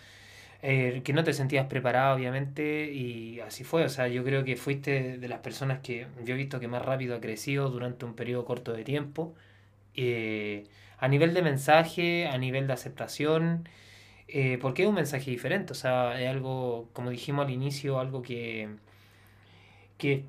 eh, 0.62 1.02
que 1.04 1.14
no 1.14 1.24
te 1.24 1.34
sentías 1.34 1.68
preparado, 1.68 2.16
obviamente, 2.16 2.92
y 2.92 3.40
así 3.42 3.64
fue. 3.64 3.86
O 3.86 3.90
sea, 3.90 4.08
yo 4.08 4.24
creo 4.24 4.44
que 4.44 4.56
fuiste 4.58 5.18
de 5.20 5.28
las 5.28 5.40
personas 5.40 5.80
que 5.82 6.08
yo 6.26 6.36
he 6.36 6.38
visto 6.38 6.60
que 6.60 6.68
más 6.68 6.84
rápido 6.84 7.16
ha 7.16 7.22
crecido 7.22 7.70
durante 7.70 8.06
un 8.06 8.16
periodo 8.16 8.46
corto 8.46 8.74
de 8.74 8.84
tiempo. 8.84 9.36
Eh, 9.96 10.66
a 10.98 11.08
nivel 11.08 11.34
de 11.34 11.42
mensaje, 11.44 12.28
a 12.28 12.38
nivel 12.38 12.68
de 12.68 12.74
aceptación, 12.74 13.70
eh, 14.28 14.58
porque 14.62 14.84
es 14.84 14.90
un 14.90 14.96
mensaje 14.96 15.32
diferente. 15.32 15.74
O 15.74 15.76
sea, 15.76 16.20
es 16.22 16.30
algo, 16.30 16.90
como 16.94 17.12
dijimos 17.12 17.46
al 17.46 17.52
inicio, 17.52 18.00
algo 18.00 18.22
que, 18.22 18.70
que 19.98 20.26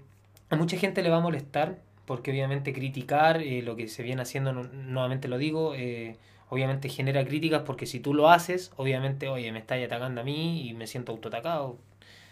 a 0.50 0.56
mucha 0.56 0.76
gente 0.78 1.02
le 1.02 1.10
va 1.10 1.18
a 1.18 1.20
molestar, 1.20 1.78
porque 2.06 2.30
obviamente 2.30 2.72
criticar 2.72 3.42
eh, 3.42 3.62
lo 3.62 3.76
que 3.76 3.88
se 3.88 4.02
viene 4.02 4.22
haciendo, 4.22 4.52
nuevamente 4.52 5.28
lo 5.28 5.38
digo, 5.38 5.74
eh, 5.74 6.16
obviamente 6.48 6.88
genera 6.88 7.24
críticas 7.24 7.62
porque 7.62 7.86
si 7.86 8.00
tú 8.00 8.14
lo 8.14 8.30
haces, 8.30 8.72
obviamente, 8.76 9.28
oye, 9.28 9.50
me 9.52 9.58
estáis 9.58 9.86
atacando 9.86 10.20
a 10.20 10.24
mí 10.24 10.68
y 10.68 10.74
me 10.74 10.86
siento 10.86 11.12
autoatacado. 11.12 11.78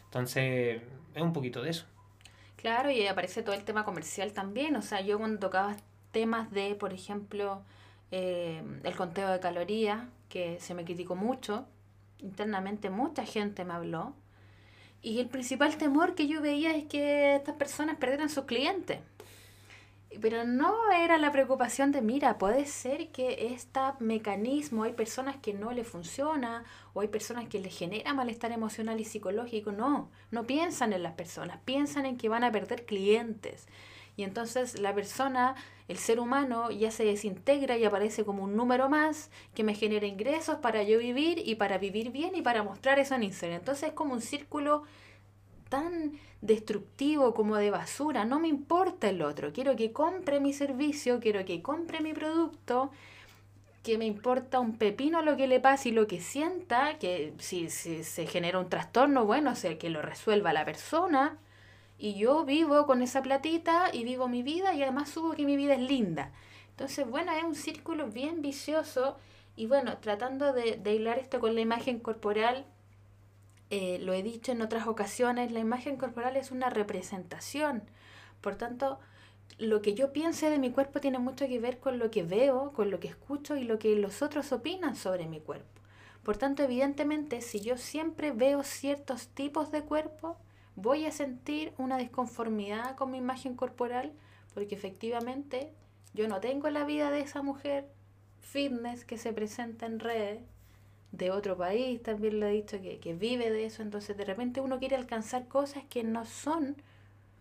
Entonces, 0.04 0.80
es 1.14 1.22
un 1.22 1.32
poquito 1.32 1.62
de 1.62 1.70
eso. 1.70 1.86
Claro, 2.56 2.90
y 2.90 3.06
aparece 3.06 3.42
todo 3.42 3.54
el 3.54 3.64
tema 3.64 3.84
comercial 3.84 4.32
también. 4.32 4.76
O 4.76 4.82
sea, 4.82 5.00
yo 5.00 5.18
cuando 5.18 5.40
tocaba 5.40 5.76
temas 6.12 6.50
de, 6.52 6.76
por 6.76 6.92
ejemplo, 6.92 7.62
eh, 8.12 8.62
el 8.84 8.96
conteo 8.96 9.28
de 9.28 9.40
calorías, 9.40 10.04
que 10.28 10.58
se 10.60 10.74
me 10.74 10.84
criticó 10.84 11.16
mucho, 11.16 11.66
internamente 12.18 12.90
mucha 12.90 13.26
gente 13.26 13.64
me 13.64 13.74
habló. 13.74 14.14
Y 15.02 15.18
el 15.18 15.28
principal 15.28 15.76
temor 15.76 16.14
que 16.14 16.26
yo 16.28 16.40
veía 16.40 16.74
es 16.74 16.84
que 16.84 17.34
estas 17.36 17.56
personas 17.56 17.96
perdieran 17.98 18.30
sus 18.30 18.44
clientes. 18.44 19.00
Pero 20.20 20.44
no 20.44 20.74
era 20.92 21.18
la 21.18 21.32
preocupación 21.32 21.92
de, 21.92 22.02
mira, 22.02 22.38
puede 22.38 22.66
ser 22.66 23.08
que 23.08 23.52
este 23.52 23.80
mecanismo 24.00 24.84
hay 24.84 24.92
personas 24.92 25.36
que 25.36 25.54
no 25.54 25.72
le 25.72 25.84
funciona 25.84 26.64
o 26.92 27.00
hay 27.00 27.08
personas 27.08 27.48
que 27.48 27.60
le 27.60 27.70
genera 27.70 28.14
malestar 28.14 28.52
emocional 28.52 29.00
y 29.00 29.04
psicológico. 29.04 29.72
No, 29.72 30.10
no 30.30 30.44
piensan 30.44 30.92
en 30.92 31.02
las 31.02 31.14
personas, 31.14 31.58
piensan 31.64 32.06
en 32.06 32.16
que 32.16 32.28
van 32.28 32.44
a 32.44 32.52
perder 32.52 32.84
clientes. 32.86 33.66
Y 34.16 34.22
entonces 34.22 34.78
la 34.78 34.94
persona, 34.94 35.56
el 35.88 35.98
ser 35.98 36.20
humano, 36.20 36.70
ya 36.70 36.90
se 36.90 37.04
desintegra 37.04 37.76
y 37.76 37.84
aparece 37.84 38.24
como 38.24 38.44
un 38.44 38.56
número 38.56 38.88
más 38.88 39.30
que 39.54 39.64
me 39.64 39.74
genera 39.74 40.06
ingresos 40.06 40.56
para 40.56 40.82
yo 40.84 40.98
vivir 40.98 41.42
y 41.44 41.56
para 41.56 41.78
vivir 41.78 42.10
bien 42.10 42.36
y 42.36 42.42
para 42.42 42.62
mostrar 42.62 42.98
eso 42.98 43.14
en 43.16 43.24
Instagram. 43.24 43.58
Entonces 43.58 43.88
es 43.88 43.94
como 43.94 44.14
un 44.14 44.20
círculo 44.20 44.84
tan 45.74 46.12
destructivo 46.40 47.34
como 47.34 47.56
de 47.56 47.72
basura, 47.72 48.24
no 48.24 48.38
me 48.38 48.46
importa 48.46 49.08
el 49.08 49.22
otro, 49.22 49.52
quiero 49.52 49.74
que 49.74 49.90
compre 49.90 50.38
mi 50.38 50.52
servicio, 50.52 51.18
quiero 51.18 51.44
que 51.44 51.62
compre 51.62 52.00
mi 52.00 52.12
producto, 52.12 52.92
que 53.82 53.98
me 53.98 54.06
importa 54.06 54.60
un 54.60 54.78
pepino 54.78 55.20
lo 55.22 55.36
que 55.36 55.48
le 55.48 55.58
pase 55.58 55.88
y 55.88 55.92
lo 55.92 56.06
que 56.06 56.20
sienta, 56.20 56.96
que 57.00 57.34
si, 57.38 57.70
se 57.70 58.26
genera 58.28 58.60
un 58.60 58.68
trastorno, 58.68 59.24
bueno, 59.24 59.50
o 59.50 59.54
sea, 59.56 59.76
que 59.76 59.90
lo 59.90 60.00
resuelva 60.00 60.52
la 60.52 60.64
persona, 60.64 61.38
y 61.98 62.14
yo 62.14 62.44
vivo 62.44 62.86
con 62.86 63.02
esa 63.02 63.20
platita 63.20 63.88
y 63.92 64.04
vivo 64.04 64.28
mi 64.28 64.44
vida 64.44 64.74
y 64.74 64.82
además 64.82 65.08
subo 65.08 65.32
que 65.32 65.44
mi 65.44 65.56
vida 65.56 65.74
es 65.74 65.80
linda. 65.80 66.30
Entonces, 66.70 67.04
bueno, 67.08 67.32
es 67.32 67.42
un 67.42 67.56
círculo 67.56 68.06
bien 68.06 68.42
vicioso 68.42 69.16
y 69.56 69.66
bueno, 69.66 69.98
tratando 69.98 70.52
de, 70.52 70.76
de 70.76 70.94
hilar 70.94 71.18
esto 71.18 71.40
con 71.40 71.56
la 71.56 71.62
imagen 71.62 71.98
corporal, 71.98 72.64
eh, 73.76 73.98
lo 73.98 74.12
he 74.12 74.22
dicho 74.22 74.52
en 74.52 74.62
otras 74.62 74.86
ocasiones, 74.86 75.50
la 75.50 75.58
imagen 75.58 75.96
corporal 75.96 76.36
es 76.36 76.52
una 76.52 76.70
representación. 76.70 77.82
Por 78.40 78.54
tanto, 78.54 79.00
lo 79.58 79.82
que 79.82 79.94
yo 79.94 80.12
piense 80.12 80.48
de 80.48 80.60
mi 80.60 80.70
cuerpo 80.70 81.00
tiene 81.00 81.18
mucho 81.18 81.48
que 81.48 81.58
ver 81.58 81.80
con 81.80 81.98
lo 81.98 82.08
que 82.08 82.22
veo, 82.22 82.72
con 82.72 82.92
lo 82.92 83.00
que 83.00 83.08
escucho 83.08 83.56
y 83.56 83.64
lo 83.64 83.80
que 83.80 83.96
los 83.96 84.22
otros 84.22 84.52
opinan 84.52 84.94
sobre 84.94 85.26
mi 85.26 85.40
cuerpo. 85.40 85.80
Por 86.22 86.36
tanto, 86.36 86.62
evidentemente, 86.62 87.40
si 87.40 87.60
yo 87.62 87.76
siempre 87.76 88.30
veo 88.30 88.62
ciertos 88.62 89.26
tipos 89.26 89.72
de 89.72 89.82
cuerpo, 89.82 90.36
voy 90.76 91.06
a 91.06 91.10
sentir 91.10 91.72
una 91.76 91.98
disconformidad 91.98 92.94
con 92.94 93.10
mi 93.10 93.18
imagen 93.18 93.56
corporal, 93.56 94.12
porque 94.54 94.76
efectivamente 94.76 95.72
yo 96.12 96.28
no 96.28 96.38
tengo 96.38 96.70
la 96.70 96.84
vida 96.84 97.10
de 97.10 97.22
esa 97.22 97.42
mujer 97.42 97.88
fitness 98.38 99.04
que 99.04 99.18
se 99.18 99.32
presenta 99.32 99.86
en 99.86 99.98
redes, 99.98 100.44
de 101.16 101.30
otro 101.30 101.56
país, 101.56 102.02
también 102.02 102.40
lo 102.40 102.46
he 102.46 102.52
dicho, 102.52 102.80
que, 102.80 102.98
que 102.98 103.14
vive 103.14 103.50
de 103.50 103.66
eso, 103.66 103.82
entonces 103.82 104.16
de 104.16 104.24
repente 104.24 104.60
uno 104.60 104.78
quiere 104.78 104.96
alcanzar 104.96 105.46
cosas 105.46 105.84
que 105.88 106.02
no 106.02 106.24
son, 106.24 106.76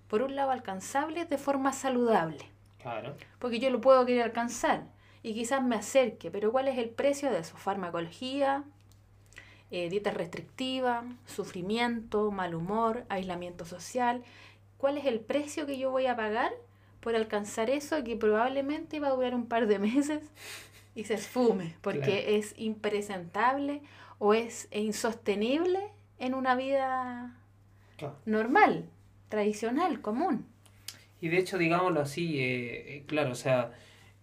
por 0.08 0.22
un 0.22 0.36
lado, 0.36 0.52
alcanzables 0.52 1.30
de 1.30 1.38
forma 1.38 1.74
saludable. 1.74 2.46
Claro. 2.82 3.16
Porque 3.40 3.60
yo 3.60 3.70
lo 3.70 3.82
puedo 3.82 4.06
querer 4.06 4.24
alcanzar 4.24 4.84
y 5.24 5.34
quizás 5.34 5.64
me 5.64 5.76
acerque, 5.76 6.30
pero 6.30 6.52
¿cuál 6.52 6.68
es 6.68 6.78
el 6.78 6.90
precio 6.90 7.32
de 7.32 7.40
eso? 7.40 7.56
Farmacología, 7.58 8.64
eh, 9.72 9.90
dieta 9.90 10.12
restrictiva, 10.12 11.04
sufrimiento, 11.26 12.30
mal 12.30 12.54
humor, 12.54 13.06
aislamiento 13.10 13.66
social. 13.66 14.22
¿Cuál 14.78 14.98
es 14.98 15.06
el 15.06 15.20
precio 15.20 15.66
que 15.66 15.80
yo 15.80 15.90
voy 15.90 16.06
a 16.06 16.16
pagar 16.16 16.52
por 17.00 17.16
alcanzar 17.16 17.70
eso 17.70 18.04
que 18.04 18.16
probablemente 18.16 19.00
va 19.00 19.08
a 19.08 19.12
durar 19.12 19.34
un 19.34 19.48
par 19.48 19.66
de 19.66 19.80
meses 19.80 20.22
y 20.96 21.06
se 21.06 21.16
esfume, 21.16 21.76
porque 21.82 22.38
es 22.38 22.54
impresentable 22.58 23.82
o 24.20 24.34
es 24.34 24.68
insostenible 24.72 25.80
en 26.20 26.34
una 26.34 26.56
vida 26.56 27.36
normal, 28.26 28.86
tradicional, 29.30 30.02
común. 30.02 30.46
Y 31.22 31.30
de 31.30 31.38
hecho, 31.38 31.58
digámoslo 31.58 32.02
así, 32.02 32.40
eh, 32.40 32.96
eh, 32.96 33.04
claro, 33.08 33.32
o 33.32 33.36
sea, 33.36 33.72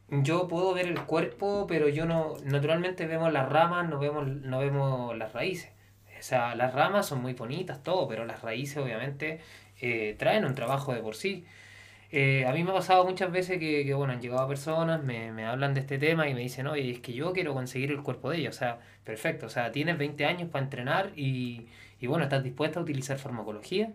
yo 0.08 0.48
puedo 0.48 0.74
ver 0.74 0.86
el 0.86 1.00
cuerpo, 1.04 1.66
pero 1.66 1.88
yo 1.88 2.04
no, 2.04 2.34
naturalmente 2.44 3.06
vemos 3.06 3.32
las 3.32 3.48
ramas, 3.48 3.88
no 3.88 3.98
vemos, 3.98 4.26
no 4.26 4.58
vemos 4.58 5.16
las 5.16 5.32
raíces. 5.32 5.70
O 6.18 6.22
sea, 6.22 6.54
las 6.54 6.74
ramas 6.74 7.06
son 7.06 7.22
muy 7.22 7.32
bonitas, 7.32 7.82
todo, 7.82 8.06
pero 8.06 8.26
las 8.26 8.42
raíces 8.42 8.76
obviamente 8.76 9.40
eh, 9.80 10.14
traen 10.18 10.44
un 10.44 10.54
trabajo 10.54 10.92
de 10.92 11.00
por 11.00 11.16
sí. 11.16 11.46
Eh, 12.12 12.44
a 12.46 12.52
mí 12.52 12.64
me 12.64 12.70
ha 12.70 12.74
pasado 12.74 13.04
muchas 13.04 13.30
veces 13.30 13.58
que, 13.58 13.84
que 13.84 13.94
bueno, 13.94 14.12
han 14.12 14.20
llegado 14.20 14.48
personas, 14.48 15.02
me, 15.04 15.30
me, 15.32 15.44
hablan 15.46 15.74
de 15.74 15.80
este 15.80 15.96
tema 15.98 16.28
y 16.28 16.34
me 16.34 16.40
dicen, 16.40 16.66
oye, 16.66 16.90
es 16.90 17.00
que 17.00 17.12
yo 17.12 17.32
quiero 17.32 17.54
conseguir 17.54 17.92
el 17.92 18.02
cuerpo 18.02 18.30
de 18.30 18.38
ella. 18.38 18.50
O 18.50 18.52
sea, 18.52 18.80
perfecto. 19.04 19.46
O 19.46 19.48
sea, 19.48 19.70
tienes 19.72 19.96
20 19.98 20.24
años 20.24 20.48
para 20.50 20.64
entrenar 20.64 21.12
y, 21.16 21.68
y 22.00 22.06
bueno, 22.08 22.24
estás 22.24 22.42
dispuesta 22.42 22.80
a 22.80 22.82
utilizar 22.82 23.18
farmacología, 23.18 23.92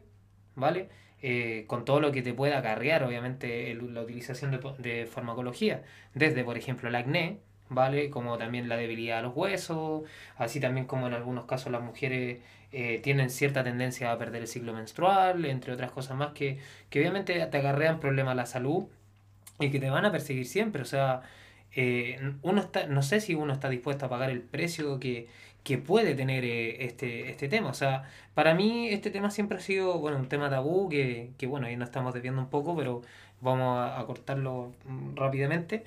¿vale? 0.56 0.90
Eh, 1.22 1.66
con 1.68 1.86
todo 1.86 2.00
lo 2.00 2.12
que 2.12 2.22
te 2.22 2.34
pueda 2.34 2.60
acarrear, 2.60 3.04
obviamente, 3.04 3.74
la 3.76 4.02
utilización 4.02 4.52
de, 4.52 4.60
de, 4.80 5.06
farmacología. 5.08 5.84
Desde, 6.14 6.44
por 6.44 6.58
ejemplo, 6.58 6.88
el 6.90 6.96
acné, 6.96 7.40
¿vale? 7.70 8.10
Como 8.10 8.38
también 8.38 8.70
la 8.70 8.78
debilidad 8.78 9.18
de 9.18 9.24
los 9.24 9.36
huesos, 9.36 10.04
así 10.38 10.60
también 10.60 10.86
como 10.86 11.08
en 11.08 11.14
algunos 11.14 11.46
casos 11.46 11.72
las 11.72 11.82
mujeres 11.82 12.40
eh, 12.72 13.00
tienen 13.04 13.30
cierta 13.30 13.64
tendencia 13.64 14.12
a 14.12 14.18
perder 14.18 14.42
el 14.44 14.48
ciclo 14.48 14.74
menstrual, 14.74 15.46
entre 15.46 15.74
otras 15.74 15.92
cosas 15.92 16.18
más 16.18 16.34
que, 16.34 16.60
que 16.90 17.00
obviamente 17.00 17.46
te 17.46 17.58
agarrean 17.58 18.00
problemas 18.00 18.34
a 18.34 18.36
la 18.36 18.46
salud 18.46 18.86
y 19.60 19.72
que 19.72 19.80
te 19.80 19.90
van 19.90 20.06
a 20.06 20.12
perseguir 20.12 20.46
siempre. 20.46 20.82
O 20.82 20.86
sea, 20.86 21.22
eh, 21.76 22.34
uno 22.42 22.62
está, 22.62 22.88
no 22.88 23.02
sé 23.04 23.22
si 23.22 23.36
uno 23.36 23.54
está 23.54 23.70
dispuesto 23.70 24.06
a 24.06 24.10
pagar 24.10 24.30
el 24.30 24.42
precio 24.42 25.00
que, 25.00 25.28
que 25.64 25.78
puede 25.78 26.16
tener 26.16 26.44
eh, 26.46 26.86
este, 26.86 27.30
este 27.30 27.48
tema. 27.50 27.70
O 27.70 27.74
sea, 27.74 28.04
para 28.34 28.54
mí 28.56 28.90
este 28.90 29.10
tema 29.12 29.32
siempre 29.32 29.58
ha 29.58 29.62
sido, 29.62 30.00
bueno, 30.00 30.18
un 30.18 30.30
tema 30.30 30.50
tabú 30.50 30.90
que, 30.90 31.32
que 31.38 31.48
bueno, 31.48 31.68
ahí 31.68 31.76
nos 31.78 31.90
estamos 31.90 32.14
desviando 32.14 32.42
un 32.42 32.50
poco, 32.50 32.76
pero 32.76 33.02
vamos 33.42 33.78
a, 33.80 34.00
a 34.00 34.06
cortarlo 34.06 34.74
mm, 34.86 35.16
rápidamente. 35.16 35.84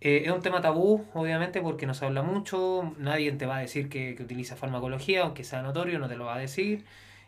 Eh, 0.00 0.22
es 0.26 0.32
un 0.32 0.40
tema 0.42 0.60
tabú, 0.60 1.06
obviamente, 1.14 1.60
porque 1.60 1.86
no 1.86 1.94
se 1.94 2.04
habla 2.06 2.22
mucho, 2.22 2.94
nadie 2.98 3.32
te 3.32 3.46
va 3.46 3.56
a 3.56 3.60
decir 3.60 3.88
que, 3.88 4.14
que 4.14 4.22
utiliza 4.22 4.56
farmacología, 4.56 5.22
aunque 5.22 5.42
sea 5.44 5.62
notorio, 5.62 5.98
no 5.98 6.08
te 6.08 6.16
lo 6.16 6.26
va 6.26 6.36
a 6.36 6.38
decir, 6.38 6.84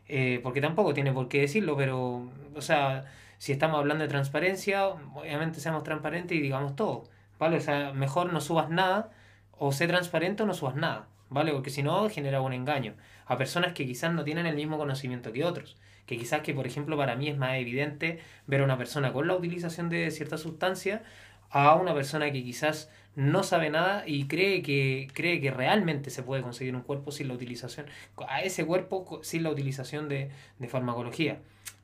eh, 0.09 0.41
porque 0.43 0.61
tampoco 0.61 0.95
tiene 0.95 1.13
por 1.13 1.29
qué 1.29 1.41
decirlo, 1.41 1.77
pero, 1.77 2.31
o 2.55 2.61
sea, 2.61 3.05
si 3.39 3.53
estamos 3.53 3.79
hablando 3.79 4.03
de 4.05 4.09
transparencia, 4.09 4.87
obviamente 4.87 5.61
seamos 5.61 5.83
transparentes 5.83 6.37
y 6.39 6.41
digamos 6.41 6.77
todo, 6.77 7.05
¿vale? 7.39 7.57
O 7.57 7.61
sea, 7.61 7.93
mejor 7.93 8.33
no 8.33 8.41
subas 8.41 8.71
nada, 8.71 9.11
o 9.53 9.73
sé 9.73 9.87
transparente 9.89 10.43
o 10.45 10.47
no 10.47 10.55
subas 10.55 10.77
nada, 10.77 11.09
¿vale? 11.29 11.53
Porque 11.53 11.71
si 11.71 11.83
no, 11.83 12.09
genera 12.09 12.41
un 12.41 12.53
engaño 12.53 12.95
a 13.27 13.37
personas 13.37 13.73
que 13.73 13.87
quizás 13.87 14.13
no 14.13 14.25
tienen 14.25 14.47
el 14.47 14.57
mismo 14.57 14.79
conocimiento 14.79 15.33
que 15.33 15.45
otros 15.45 15.77
que 16.11 16.19
quizás 16.19 16.41
que 16.41 16.53
por 16.55 16.67
ejemplo 16.67 16.97
para 16.97 17.15
mí 17.15 17.29
es 17.29 17.39
más 17.39 17.55
evidente 17.55 18.19
ver 18.49 18.63
a 18.63 18.65
una 18.65 18.77
persona 18.77 19.13
con 19.13 19.29
la 19.29 19.37
utilización 19.37 19.89
de 19.89 20.11
cierta 20.11 20.39
sustancia 20.39 21.05
a 21.51 21.75
una 21.75 21.95
persona 21.95 22.31
que 22.33 22.43
quizás 22.43 22.91
no 23.17 23.43
sabe 23.43 23.71
nada 23.71 24.05
y 24.07 24.27
cree 24.27 24.63
que, 24.63 25.09
cree 25.13 25.41
que 25.41 25.51
realmente 25.51 26.11
se 26.11 26.23
puede 26.23 26.43
conseguir 26.43 26.75
un 26.77 26.83
cuerpo 26.83 27.11
sin 27.13 27.29
la 27.29 27.35
utilización, 27.35 27.87
a 28.29 28.43
ese 28.43 28.65
cuerpo 28.65 29.21
sin 29.23 29.43
la 29.43 29.51
utilización 29.51 30.09
de, 30.09 30.31
de 30.59 30.69
farmacología, 30.69 31.39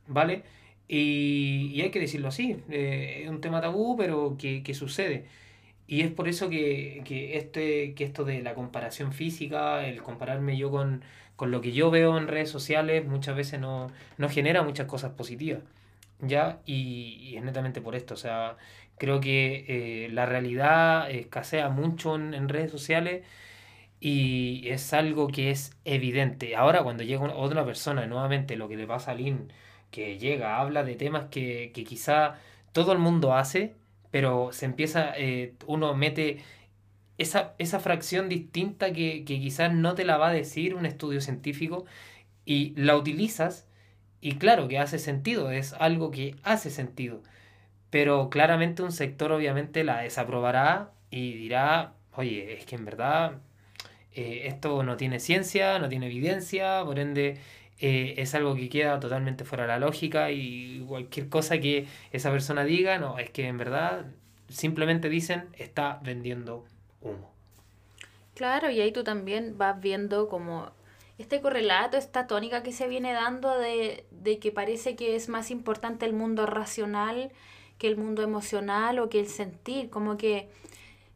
¿vale? 0.06 0.42
Y, 0.88 1.72
y, 1.74 1.82
hay 1.82 1.90
que 1.90 1.98
decirlo 1.98 2.28
así, 2.28 2.58
eh, 2.70 3.22
es 3.24 3.28
un 3.28 3.40
tema 3.40 3.60
tabú, 3.60 3.96
pero 3.96 4.36
que, 4.38 4.62
que 4.62 4.72
sucede. 4.72 5.26
Y 5.88 6.02
es 6.02 6.10
por 6.10 6.28
eso 6.28 6.48
que, 6.48 7.02
que, 7.04 7.36
este, 7.38 7.94
que 7.94 8.04
esto 8.04 8.24
de 8.24 8.42
la 8.42 8.54
comparación 8.54 9.12
física, 9.12 9.86
el 9.86 10.02
compararme 10.02 10.56
yo 10.56 10.70
con, 10.70 11.02
con 11.36 11.50
lo 11.50 11.60
que 11.60 11.72
yo 11.72 11.90
veo 11.90 12.18
en 12.18 12.28
redes 12.28 12.50
sociales, 12.50 13.06
muchas 13.06 13.36
veces 13.36 13.60
no, 13.60 13.90
no 14.18 14.28
genera 14.28 14.62
muchas 14.62 14.86
cosas 14.86 15.12
positivas. 15.12 15.60
¿Ya? 16.20 16.60
Y, 16.64 17.18
y 17.20 17.36
es 17.36 17.44
netamente 17.44 17.80
por 17.80 17.94
esto, 17.94 18.14
o 18.14 18.16
sea, 18.16 18.56
Creo 18.98 19.20
que 19.20 19.64
eh, 20.06 20.08
la 20.10 20.26
realidad 20.26 21.10
escasea 21.10 21.68
mucho 21.68 22.16
en, 22.16 22.48
redes 22.48 22.70
sociales 22.70 23.24
y 24.00 24.68
es 24.68 24.92
algo 24.94 25.28
que 25.28 25.50
es 25.50 25.76
evidente. 25.84 26.56
Ahora 26.56 26.82
cuando 26.82 27.04
llega 27.04 27.24
otra 27.34 27.64
persona, 27.64 28.06
nuevamente 28.06 28.56
lo 28.56 28.68
que 28.68 28.76
le 28.76 28.86
pasa 28.86 29.12
a 29.12 29.14
Lynn, 29.14 29.52
que 29.90 30.18
llega, 30.18 30.58
habla 30.60 30.84
de 30.84 30.96
temas 30.96 31.26
que, 31.30 31.72
que 31.74 31.84
quizá 31.84 32.36
todo 32.72 32.92
el 32.92 32.98
mundo 32.98 33.34
hace, 33.34 33.76
pero 34.10 34.52
se 34.52 34.66
empieza, 34.66 35.14
eh, 35.16 35.54
uno 35.66 35.94
mete 35.94 36.38
esa, 37.18 37.54
esa 37.58 37.80
fracción 37.80 38.28
distinta 38.28 38.92
que, 38.92 39.24
que 39.24 39.40
quizás 39.40 39.72
no 39.74 39.94
te 39.94 40.04
la 40.04 40.18
va 40.18 40.28
a 40.28 40.32
decir 40.32 40.74
un 40.74 40.86
estudio 40.86 41.20
científico 41.20 41.86
y 42.46 42.74
la 42.76 42.96
utilizas 42.96 43.68
y 44.20 44.36
claro 44.36 44.68
que 44.68 44.78
hace 44.78 44.98
sentido, 44.98 45.50
es 45.50 45.72
algo 45.74 46.10
que 46.10 46.36
hace 46.42 46.70
sentido. 46.70 47.22
Pero 47.90 48.30
claramente 48.30 48.82
un 48.82 48.92
sector 48.92 49.32
obviamente 49.32 49.84
la 49.84 50.00
desaprobará 50.00 50.90
y 51.10 51.32
dirá, 51.34 51.94
oye, 52.14 52.54
es 52.54 52.66
que 52.66 52.76
en 52.76 52.84
verdad 52.84 53.38
eh, 54.14 54.42
esto 54.46 54.82
no 54.82 54.96
tiene 54.96 55.20
ciencia, 55.20 55.78
no 55.78 55.88
tiene 55.88 56.06
evidencia, 56.06 56.82
por 56.84 56.98
ende 56.98 57.38
eh, 57.78 58.14
es 58.18 58.34
algo 58.34 58.54
que 58.54 58.68
queda 58.68 58.98
totalmente 59.00 59.44
fuera 59.44 59.64
de 59.64 59.68
la 59.68 59.78
lógica 59.78 60.30
y 60.30 60.84
cualquier 60.88 61.28
cosa 61.28 61.58
que 61.58 61.86
esa 62.12 62.30
persona 62.30 62.64
diga, 62.64 62.98
no, 62.98 63.18
es 63.18 63.30
que 63.30 63.46
en 63.46 63.58
verdad 63.58 64.06
simplemente 64.48 65.08
dicen 65.08 65.48
está 65.58 66.00
vendiendo 66.02 66.64
humo. 67.02 67.30
Claro, 68.34 68.70
y 68.70 68.80
ahí 68.80 68.92
tú 68.92 69.04
también 69.04 69.58
vas 69.58 69.80
viendo 69.80 70.28
como 70.28 70.70
este 71.18 71.40
correlato, 71.40 71.96
esta 71.96 72.26
tónica 72.26 72.62
que 72.62 72.72
se 72.72 72.88
viene 72.88 73.12
dando 73.12 73.58
de, 73.58 74.06
de 74.10 74.38
que 74.38 74.52
parece 74.52 74.96
que 74.96 75.16
es 75.16 75.28
más 75.28 75.50
importante 75.50 76.06
el 76.06 76.12
mundo 76.12 76.46
racional 76.46 77.32
que 77.78 77.88
el 77.88 77.96
mundo 77.96 78.22
emocional 78.22 78.98
o 78.98 79.08
que 79.08 79.20
el 79.20 79.28
sentir, 79.28 79.90
como 79.90 80.16
que 80.16 80.48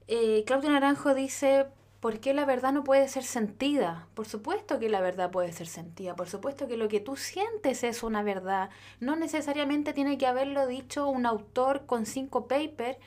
eh, 0.09 0.45
Claudio 0.47 0.71
Naranjo 0.71 1.15
dice, 1.15 1.67
¿por 2.01 2.21
qué 2.21 2.35
la 2.35 2.45
verdad 2.45 2.73
no 2.73 2.85
puede 2.85 3.09
ser 3.09 3.25
sentida? 3.25 4.09
Por 4.15 4.27
supuesto 4.27 4.79
que 4.79 4.89
la 4.89 5.01
verdad 5.01 5.31
puede 5.31 5.53
ser 5.53 5.67
sentida, 5.67 6.17
por 6.17 6.29
supuesto 6.29 6.67
que 6.69 6.77
lo 6.77 6.89
que 6.89 7.01
tú 7.01 7.17
sientes 7.17 7.85
es 7.85 8.03
una 8.03 8.23
verdad, 8.23 8.71
no 9.01 9.17
necesariamente 9.17 9.93
tiene 9.93 10.19
que 10.19 10.27
haberlo 10.27 10.67
dicho 10.67 11.09
un 11.09 11.27
autor 11.27 11.87
con 11.87 12.07
cinco 12.07 12.47
papers 12.47 12.99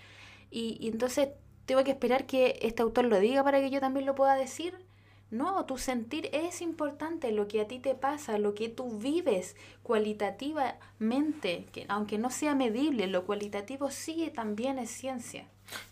y, 0.50 0.78
y 0.80 0.90
entonces 0.90 1.30
tengo 1.66 1.84
que 1.84 1.92
esperar 1.92 2.26
que 2.26 2.60
este 2.62 2.82
autor 2.82 3.06
lo 3.06 3.20
diga 3.20 3.44
para 3.44 3.60
que 3.60 3.70
yo 3.70 3.80
también 3.80 4.06
lo 4.06 4.16
pueda 4.16 4.36
decir. 4.36 4.76
No, 5.34 5.66
tu 5.66 5.80
sentir 5.80 6.30
es 6.32 6.62
importante, 6.62 7.32
lo 7.32 7.48
que 7.48 7.62
a 7.62 7.68
ti 7.68 7.80
te 7.80 7.96
pasa, 7.96 8.38
lo 8.38 8.54
que 8.54 8.70
tú 8.70 9.00
vives 9.00 9.56
cualitativamente, 9.82 11.66
que 11.74 11.88
aunque 11.88 12.20
no 12.20 12.30
sea 12.30 12.54
medible, 12.54 13.08
lo 13.08 13.26
cualitativo 13.26 13.90
sí 13.90 14.32
también 14.36 14.78
es 14.78 14.92
ciencia. 14.92 15.46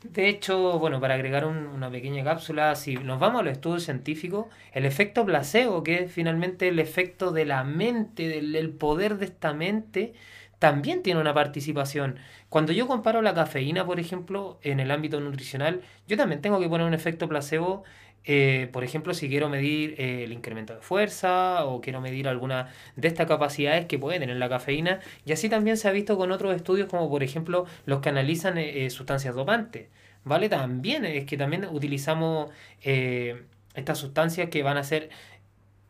De 0.04 0.30
hecho, 0.30 0.78
bueno, 0.78 1.02
para 1.02 1.16
agregar 1.16 1.48
una 1.48 1.90
pequeña 1.90 2.24
cápsula, 2.24 2.76
si 2.76 2.98
nos 2.98 3.20
vamos 3.20 3.42
al 3.42 3.48
estudio 3.48 3.80
científico, 3.80 4.48
el 4.74 4.86
efecto 4.86 5.26
placebo, 5.26 5.82
que 5.82 6.04
es 6.04 6.12
finalmente 6.12 6.68
el 6.68 6.78
efecto 6.78 7.32
de 7.32 7.46
la 7.46 7.64
mente, 7.64 8.30
del 8.30 8.70
poder 8.70 9.18
de 9.18 9.26
esta 9.26 9.54
mente, 9.54 10.14
también 10.60 11.02
tiene 11.02 11.20
una 11.20 11.34
participación. 11.34 12.20
Cuando 12.50 12.74
yo 12.74 12.86
comparo 12.86 13.24
la 13.24 13.34
cafeína, 13.34 13.88
por 13.88 14.00
ejemplo, 14.00 14.60
en 14.62 14.80
el 14.80 14.92
ámbito 14.92 15.20
nutricional, 15.20 15.82
yo 16.08 16.16
también 16.16 16.42
tengo 16.42 16.60
que 16.60 16.70
poner 16.70 16.86
un 16.86 16.94
efecto 16.94 17.28
placebo 17.28 17.84
eh, 18.24 18.70
por 18.72 18.84
ejemplo, 18.84 19.14
si 19.14 19.30
quiero 19.30 19.50
medir 19.50 19.96
eh, 19.98 20.24
el 20.24 20.32
incremento 20.32 20.76
de 20.76 20.82
fuerza 20.82 21.66
o 21.66 21.82
quiero 21.82 22.02
medir 22.02 22.28
alguna 22.28 22.70
de 22.96 23.08
estas 23.08 23.28
capacidades 23.28 23.86
que 23.86 23.98
puede 23.98 24.20
tener 24.20 24.38
la 24.38 24.50
cafeína. 24.50 25.00
Y 25.26 25.32
así 25.32 25.50
también 25.50 25.78
se 25.78 25.88
ha 25.88 25.92
visto 25.92 26.18
con 26.18 26.32
otros 26.32 26.56
estudios 26.56 26.88
como 26.88 27.10
por 27.10 27.24
ejemplo 27.24 27.66
los 27.86 28.02
que 28.02 28.10
analizan 28.10 28.58
eh, 28.58 28.90
sustancias 28.90 29.36
dopantes. 29.36 29.88
¿Vale? 30.24 30.50
También 30.50 31.04
es 31.04 31.26
que 31.26 31.36
también 31.36 31.66
utilizamos 31.66 32.52
estas 32.80 33.98
sustancias 33.98 34.50
que 34.50 34.62
van 34.62 34.78
a 34.78 34.84
ser 34.84 35.10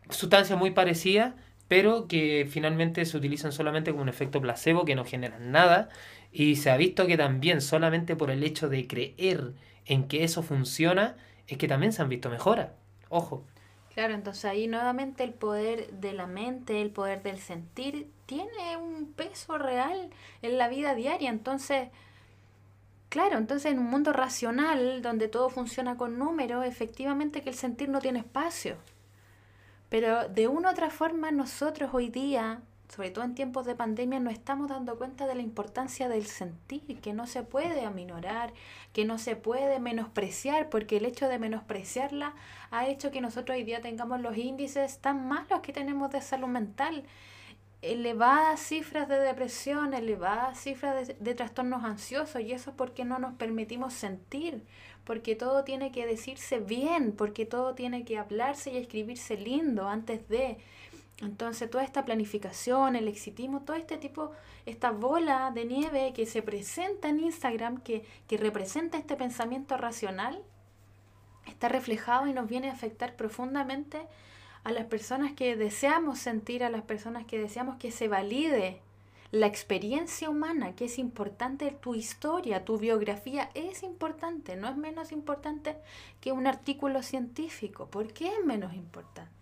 sustancias 0.09 0.57
muy 0.57 0.71
parecidas, 0.71 1.33
pero 1.67 2.07
que 2.07 2.47
finalmente 2.49 3.03
se 3.05 3.17
utilizan 3.17 3.51
solamente 3.51 3.91
como 3.91 4.03
un 4.03 4.09
efecto 4.09 4.39
placebo 4.39 4.85
que 4.85 4.95
no 4.95 5.03
generan 5.03 5.51
nada. 5.51 5.89
Y 6.31 6.55
se 6.55 6.71
ha 6.71 6.77
visto 6.77 7.07
que 7.07 7.17
también 7.17 7.59
solamente 7.59 8.15
por 8.15 8.31
el 8.31 8.43
hecho 8.43 8.69
de 8.69 8.87
creer 8.87 9.51
en 9.85 10.07
que 10.07 10.23
eso 10.23 10.43
funciona, 10.43 11.17
es 11.53 11.57
que 11.57 11.67
también 11.67 11.93
se 11.93 12.01
han 12.01 12.09
visto 12.09 12.29
mejoras. 12.29 12.69
Ojo. 13.09 13.43
Claro, 13.93 14.13
entonces 14.13 14.45
ahí 14.45 14.67
nuevamente 14.67 15.23
el 15.23 15.33
poder 15.33 15.91
de 15.91 16.13
la 16.13 16.25
mente, 16.25 16.81
el 16.81 16.91
poder 16.91 17.23
del 17.23 17.39
sentir, 17.39 18.09
tiene 18.25 18.77
un 18.77 19.11
peso 19.13 19.57
real 19.57 20.09
en 20.41 20.57
la 20.57 20.69
vida 20.69 20.95
diaria. 20.95 21.29
Entonces, 21.29 21.89
claro, 23.09 23.37
entonces 23.37 23.71
en 23.71 23.79
un 23.79 23.87
mundo 23.87 24.13
racional 24.13 25.01
donde 25.01 25.27
todo 25.27 25.49
funciona 25.49 25.97
con 25.97 26.17
números, 26.17 26.65
efectivamente 26.65 27.41
que 27.41 27.49
el 27.49 27.55
sentir 27.55 27.89
no 27.89 27.99
tiene 27.99 28.19
espacio. 28.19 28.77
Pero 29.89 30.29
de 30.29 30.47
una 30.47 30.69
u 30.69 30.71
otra 30.71 30.89
forma 30.89 31.31
nosotros 31.31 31.89
hoy 31.93 32.09
día 32.09 32.61
sobre 32.93 33.09
todo 33.09 33.23
en 33.23 33.35
tiempos 33.35 33.65
de 33.65 33.73
pandemia, 33.73 34.19
nos 34.19 34.33
estamos 34.33 34.67
dando 34.67 34.97
cuenta 34.97 35.25
de 35.25 35.35
la 35.35 35.41
importancia 35.41 36.09
del 36.09 36.25
sentir, 36.25 36.99
que 36.99 37.13
no 37.13 37.25
se 37.25 37.41
puede 37.41 37.85
aminorar, 37.85 38.51
que 38.91 39.05
no 39.05 39.17
se 39.17 39.37
puede 39.37 39.79
menospreciar, 39.79 40.69
porque 40.69 40.97
el 40.97 41.05
hecho 41.05 41.29
de 41.29 41.39
menospreciarla 41.39 42.35
ha 42.69 42.87
hecho 42.87 43.09
que 43.09 43.21
nosotros 43.21 43.57
hoy 43.57 43.63
día 43.63 43.79
tengamos 43.79 44.19
los 44.19 44.35
índices 44.35 44.99
tan 44.99 45.25
malos 45.25 45.61
que 45.61 45.71
tenemos 45.71 46.11
de 46.11 46.21
salud 46.21 46.49
mental, 46.49 47.05
elevadas 47.81 48.59
cifras 48.59 49.07
de 49.07 49.19
depresión, 49.19 49.93
elevadas 49.93 50.59
cifras 50.59 51.13
de, 51.17 51.33
trastornos 51.33 51.85
ansiosos, 51.85 52.41
y 52.41 52.51
eso 52.51 52.71
es 52.71 52.75
porque 52.75 53.05
no 53.05 53.19
nos 53.19 53.35
permitimos 53.35 53.93
sentir, 53.93 54.65
porque 55.05 55.37
todo 55.37 55.63
tiene 55.63 55.93
que 55.93 56.05
decirse 56.05 56.59
bien, 56.59 57.13
porque 57.13 57.45
todo 57.45 57.73
tiene 57.73 58.03
que 58.03 58.17
hablarse 58.17 58.73
y 58.73 58.77
escribirse 58.77 59.37
lindo 59.37 59.87
antes 59.87 60.27
de 60.27 60.57
entonces, 61.21 61.69
toda 61.69 61.83
esta 61.83 62.03
planificación, 62.03 62.95
el 62.95 63.07
exitismo, 63.07 63.61
todo 63.61 63.77
este 63.77 63.97
tipo, 63.97 64.31
esta 64.65 64.91
bola 64.91 65.51
de 65.51 65.65
nieve 65.65 66.13
que 66.15 66.25
se 66.25 66.41
presenta 66.41 67.09
en 67.09 67.19
Instagram, 67.19 67.81
que, 67.81 68.03
que 68.27 68.37
representa 68.37 68.97
este 68.97 69.15
pensamiento 69.15 69.77
racional, 69.77 70.43
está 71.45 71.69
reflejado 71.69 72.27
y 72.27 72.33
nos 72.33 72.49
viene 72.49 72.69
a 72.69 72.73
afectar 72.73 73.15
profundamente 73.15 74.01
a 74.63 74.71
las 74.71 74.85
personas 74.85 75.33
que 75.33 75.55
deseamos 75.55 76.17
sentir, 76.17 76.63
a 76.63 76.69
las 76.69 76.83
personas 76.83 77.25
que 77.25 77.39
deseamos 77.39 77.77
que 77.77 77.91
se 77.91 78.07
valide 78.07 78.81
la 79.31 79.45
experiencia 79.45 80.29
humana, 80.29 80.75
que 80.75 80.85
es 80.85 80.99
importante, 80.99 81.71
tu 81.71 81.95
historia, 81.95 82.65
tu 82.65 82.77
biografía 82.77 83.49
es 83.53 83.81
importante, 83.83 84.55
no 84.55 84.67
es 84.67 84.75
menos 84.75 85.11
importante 85.11 85.77
que 86.19 86.31
un 86.31 86.47
artículo 86.47 87.01
científico. 87.01 87.87
¿Por 87.87 88.11
qué 88.11 88.27
es 88.27 88.45
menos 88.45 88.73
importante? 88.73 89.40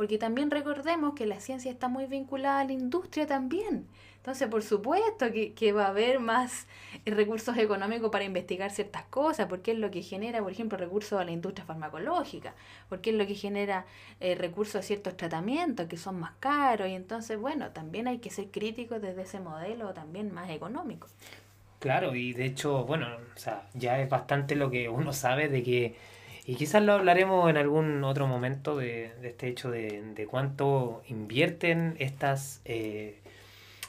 Porque 0.00 0.16
también 0.16 0.50
recordemos 0.50 1.12
que 1.12 1.26
la 1.26 1.40
ciencia 1.40 1.70
está 1.70 1.88
muy 1.88 2.06
vinculada 2.06 2.60
a 2.60 2.64
la 2.64 2.72
industria 2.72 3.26
también. 3.26 3.86
Entonces, 4.16 4.48
por 4.48 4.62
supuesto 4.62 5.26
que, 5.30 5.72
va 5.72 5.84
a 5.84 5.88
haber 5.88 6.20
más 6.20 6.66
recursos 7.04 7.54
económicos 7.58 8.08
para 8.08 8.24
investigar 8.24 8.70
ciertas 8.70 9.04
cosas, 9.04 9.46
porque 9.46 9.72
es 9.72 9.78
lo 9.78 9.90
que 9.90 10.00
genera, 10.00 10.40
por 10.42 10.52
ejemplo, 10.52 10.78
recursos 10.78 11.20
a 11.20 11.24
la 11.26 11.32
industria 11.32 11.66
farmacológica, 11.66 12.54
porque 12.88 13.10
es 13.10 13.16
lo 13.16 13.26
que 13.26 13.34
genera 13.34 13.84
eh, 14.20 14.34
recursos 14.36 14.76
a 14.76 14.82
ciertos 14.82 15.18
tratamientos 15.18 15.86
que 15.86 15.98
son 15.98 16.18
más 16.18 16.32
caros, 16.40 16.88
y 16.88 16.94
entonces, 16.94 17.38
bueno, 17.38 17.68
también 17.72 18.08
hay 18.08 18.20
que 18.20 18.30
ser 18.30 18.46
críticos 18.50 19.02
desde 19.02 19.20
ese 19.20 19.38
modelo 19.38 19.92
también 19.92 20.32
más 20.32 20.48
económico. 20.48 21.08
Claro, 21.78 22.14
y 22.14 22.32
de 22.32 22.46
hecho, 22.46 22.86
bueno, 22.86 23.06
ya 23.74 24.00
es 24.00 24.08
bastante 24.08 24.56
lo 24.56 24.70
que 24.70 24.88
uno 24.88 25.12
sabe 25.12 25.50
de 25.50 25.62
que 25.62 25.94
y 26.50 26.56
quizás 26.56 26.82
lo 26.82 26.94
hablaremos 26.94 27.48
en 27.48 27.56
algún 27.56 28.02
otro 28.02 28.26
momento 28.26 28.76
de, 28.76 29.12
este 29.22 29.46
hecho 29.46 29.70
de, 29.70 30.26
cuánto 30.28 31.00
invierten 31.06 31.94
estas, 32.00 32.60
eh, 32.64 33.20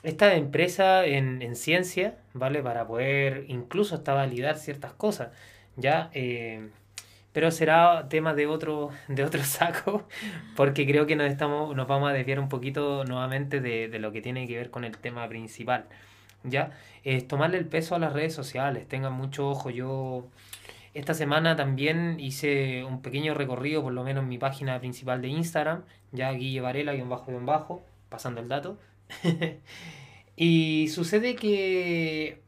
esta 0.03 0.35
empresa 0.35 1.03
en, 1.07 1.55
ciencia, 1.55 2.19
¿vale? 2.35 2.61
Para 2.61 2.85
poder 2.85 3.45
incluso 3.47 3.95
hasta 3.95 4.13
validar 4.13 4.59
ciertas 4.59 4.93
cosas, 4.93 5.29
¿ya? 5.75 6.11
Eh, 6.13 6.69
pero 7.33 7.49
será 7.49 8.07
tema 8.09 8.35
de 8.35 8.45
otro, 8.45 8.91
de 9.07 9.23
otro 9.23 9.43
saco, 9.43 10.07
porque 10.55 10.85
creo 10.85 11.07
que 11.07 11.15
nos, 11.15 11.31
estamos, 11.31 11.75
nos 11.75 11.87
vamos 11.87 12.11
a 12.11 12.13
desviar 12.13 12.39
un 12.39 12.47
poquito 12.47 13.05
nuevamente 13.05 13.59
de, 13.59 13.87
de 13.87 13.97
lo 13.97 14.11
que 14.11 14.21
tiene 14.21 14.45
que 14.47 14.57
ver 14.57 14.69
con 14.69 14.83
el 14.83 14.95
tema 14.99 15.27
principal, 15.27 15.85
¿ya? 16.43 16.77
Es 17.03 17.27
tomarle 17.27 17.57
el 17.57 17.65
peso 17.65 17.95
a 17.95 17.99
las 17.99 18.13
redes 18.13 18.35
sociales, 18.35 18.87
tengan 18.87 19.13
mucho 19.13 19.49
ojo, 19.49 19.71
yo 19.71 20.27
esta 20.93 21.13
semana 21.13 21.55
también 21.55 22.19
hice 22.19 22.83
un 22.83 23.01
pequeño 23.01 23.33
recorrido, 23.33 23.81
por 23.81 23.93
lo 23.93 24.03
menos 24.03 24.23
en 24.23 24.29
mi 24.29 24.37
página 24.37 24.79
principal 24.79 25.21
de 25.21 25.29
Instagram, 25.29 25.83
ya 26.11 26.31
Guille 26.33 26.61
Varela, 26.61 26.93
guion 26.93 27.09
bajo, 27.09 27.31
guion 27.31 27.45
bajo, 27.45 27.83
pasando 28.09 28.41
el 28.41 28.49
dato. 28.49 28.77
y 30.35 30.89
sucede 30.89 31.35
que 31.35 32.41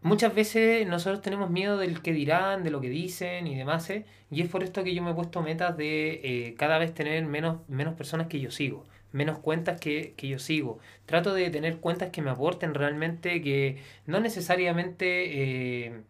muchas 0.00 0.34
veces 0.34 0.86
nosotros 0.86 1.22
tenemos 1.22 1.50
miedo 1.50 1.76
del 1.76 2.02
que 2.02 2.12
dirán, 2.12 2.62
de 2.62 2.70
lo 2.70 2.80
que 2.80 2.88
dicen 2.88 3.48
y 3.48 3.56
demás, 3.56 3.90
¿eh? 3.90 4.04
y 4.30 4.42
es 4.42 4.48
por 4.48 4.62
esto 4.62 4.84
que 4.84 4.94
yo 4.94 5.02
me 5.02 5.10
he 5.10 5.14
puesto 5.14 5.42
metas 5.42 5.76
de 5.76 6.20
eh, 6.22 6.54
cada 6.56 6.78
vez 6.78 6.94
tener 6.94 7.24
menos, 7.24 7.68
menos 7.68 7.94
personas 7.94 8.28
que 8.28 8.38
yo 8.38 8.52
sigo, 8.52 8.84
menos 9.10 9.38
cuentas 9.38 9.80
que, 9.80 10.14
que, 10.16 10.28
yo 10.28 10.38
sigo. 10.38 10.78
Trato 11.06 11.34
de 11.34 11.50
tener 11.50 11.78
cuentas 11.78 12.10
que 12.10 12.22
me 12.22 12.30
aporten 12.30 12.74
realmente, 12.74 13.42
que 13.42 13.78
no 14.06 14.20
necesariamente... 14.20 15.86
Eh, 15.86 16.02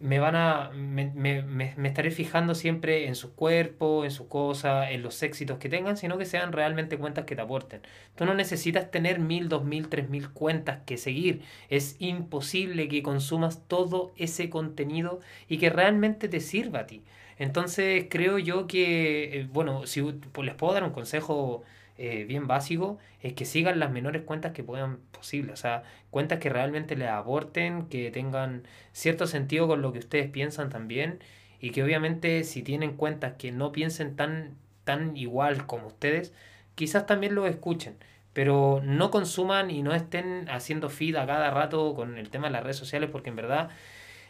me 0.00 0.18
van 0.18 0.34
a 0.34 0.70
me, 0.70 1.12
me, 1.14 1.42
me, 1.42 1.88
estaré 1.88 2.10
fijando 2.10 2.54
siempre 2.54 3.06
en 3.06 3.14
su 3.14 3.34
cuerpo, 3.34 4.04
en 4.04 4.10
su 4.10 4.28
cosa, 4.28 4.90
en 4.90 5.02
los 5.02 5.22
éxitos 5.22 5.58
que 5.58 5.68
tengan, 5.68 5.96
sino 5.98 6.16
que 6.18 6.24
sean 6.24 6.52
realmente 6.52 6.98
cuentas 6.98 7.26
que 7.26 7.36
te 7.36 7.42
aporten. 7.42 7.82
Tú 8.16 8.24
no 8.24 8.34
necesitas 8.34 8.90
tener 8.90 9.18
mil, 9.20 9.48
dos 9.50 9.64
mil, 9.64 9.88
tres 9.88 10.08
mil 10.08 10.30
cuentas 10.30 10.80
que 10.86 10.96
seguir. 10.96 11.42
Es 11.68 11.96
imposible 11.98 12.88
que 12.88 13.02
consumas 13.02 13.62
todo 13.68 14.12
ese 14.16 14.48
contenido 14.50 15.20
y 15.48 15.58
que 15.58 15.70
realmente 15.70 16.28
te 16.28 16.40
sirva 16.40 16.80
a 16.80 16.86
ti. 16.86 17.04
Entonces 17.38 18.06
creo 18.10 18.38
yo 18.38 18.66
que, 18.66 19.40
eh, 19.40 19.48
bueno, 19.52 19.86
si 19.86 20.02
pues 20.02 20.46
les 20.46 20.54
puedo 20.54 20.72
dar 20.74 20.84
un 20.84 20.90
consejo 20.92 21.62
eh, 22.02 22.24
bien 22.24 22.46
básico 22.46 22.96
es 23.20 23.34
que 23.34 23.44
sigan 23.44 23.78
las 23.78 23.90
menores 23.90 24.22
cuentas 24.22 24.52
que 24.52 24.64
puedan 24.64 25.00
posible. 25.12 25.52
O 25.52 25.56
sea, 25.56 25.82
cuentas 26.10 26.38
que 26.38 26.48
realmente 26.48 26.96
les 26.96 27.10
aporten, 27.10 27.88
que 27.88 28.10
tengan 28.10 28.62
cierto 28.92 29.26
sentido 29.26 29.68
con 29.68 29.82
lo 29.82 29.92
que 29.92 29.98
ustedes 29.98 30.30
piensan 30.30 30.70
también. 30.70 31.20
Y 31.60 31.72
que 31.72 31.82
obviamente 31.84 32.42
si 32.44 32.62
tienen 32.62 32.96
cuentas 32.96 33.34
que 33.34 33.52
no 33.52 33.70
piensen 33.70 34.16
tan, 34.16 34.56
tan 34.84 35.14
igual 35.14 35.66
como 35.66 35.88
ustedes, 35.88 36.32
quizás 36.74 37.04
también 37.04 37.34
lo 37.34 37.46
escuchen. 37.46 37.96
Pero 38.32 38.80
no 38.82 39.10
consuman 39.10 39.70
y 39.70 39.82
no 39.82 39.94
estén 39.94 40.48
haciendo 40.48 40.88
feed 40.88 41.16
a 41.16 41.26
cada 41.26 41.50
rato 41.50 41.94
con 41.94 42.16
el 42.16 42.30
tema 42.30 42.46
de 42.46 42.52
las 42.54 42.62
redes 42.62 42.76
sociales 42.78 43.10
porque 43.12 43.28
en 43.30 43.36
verdad 43.36 43.70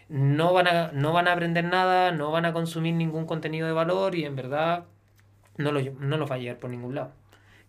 no 0.09 0.53
van 0.53 0.67
a, 0.69 0.93
no 0.93 1.13
van 1.13 1.29
a 1.29 1.33
aprender 1.35 1.65
nada, 1.65 2.13
no 2.13 2.33
van 2.33 2.47
a 2.47 2.53
consumir 2.53 2.95
ningún 2.95 3.27
contenido 3.27 3.67
de 3.69 3.75
valor 3.75 4.17
y 4.17 4.25
en 4.25 4.37
verdad 4.37 4.87
no, 5.57 5.73
lo, 5.73 5.81
no 6.01 6.17
los 6.19 6.31
va 6.31 6.37
a 6.37 6.39
llegar 6.39 6.59
por 6.59 6.71
ningún 6.71 6.97
lado. 6.97 7.20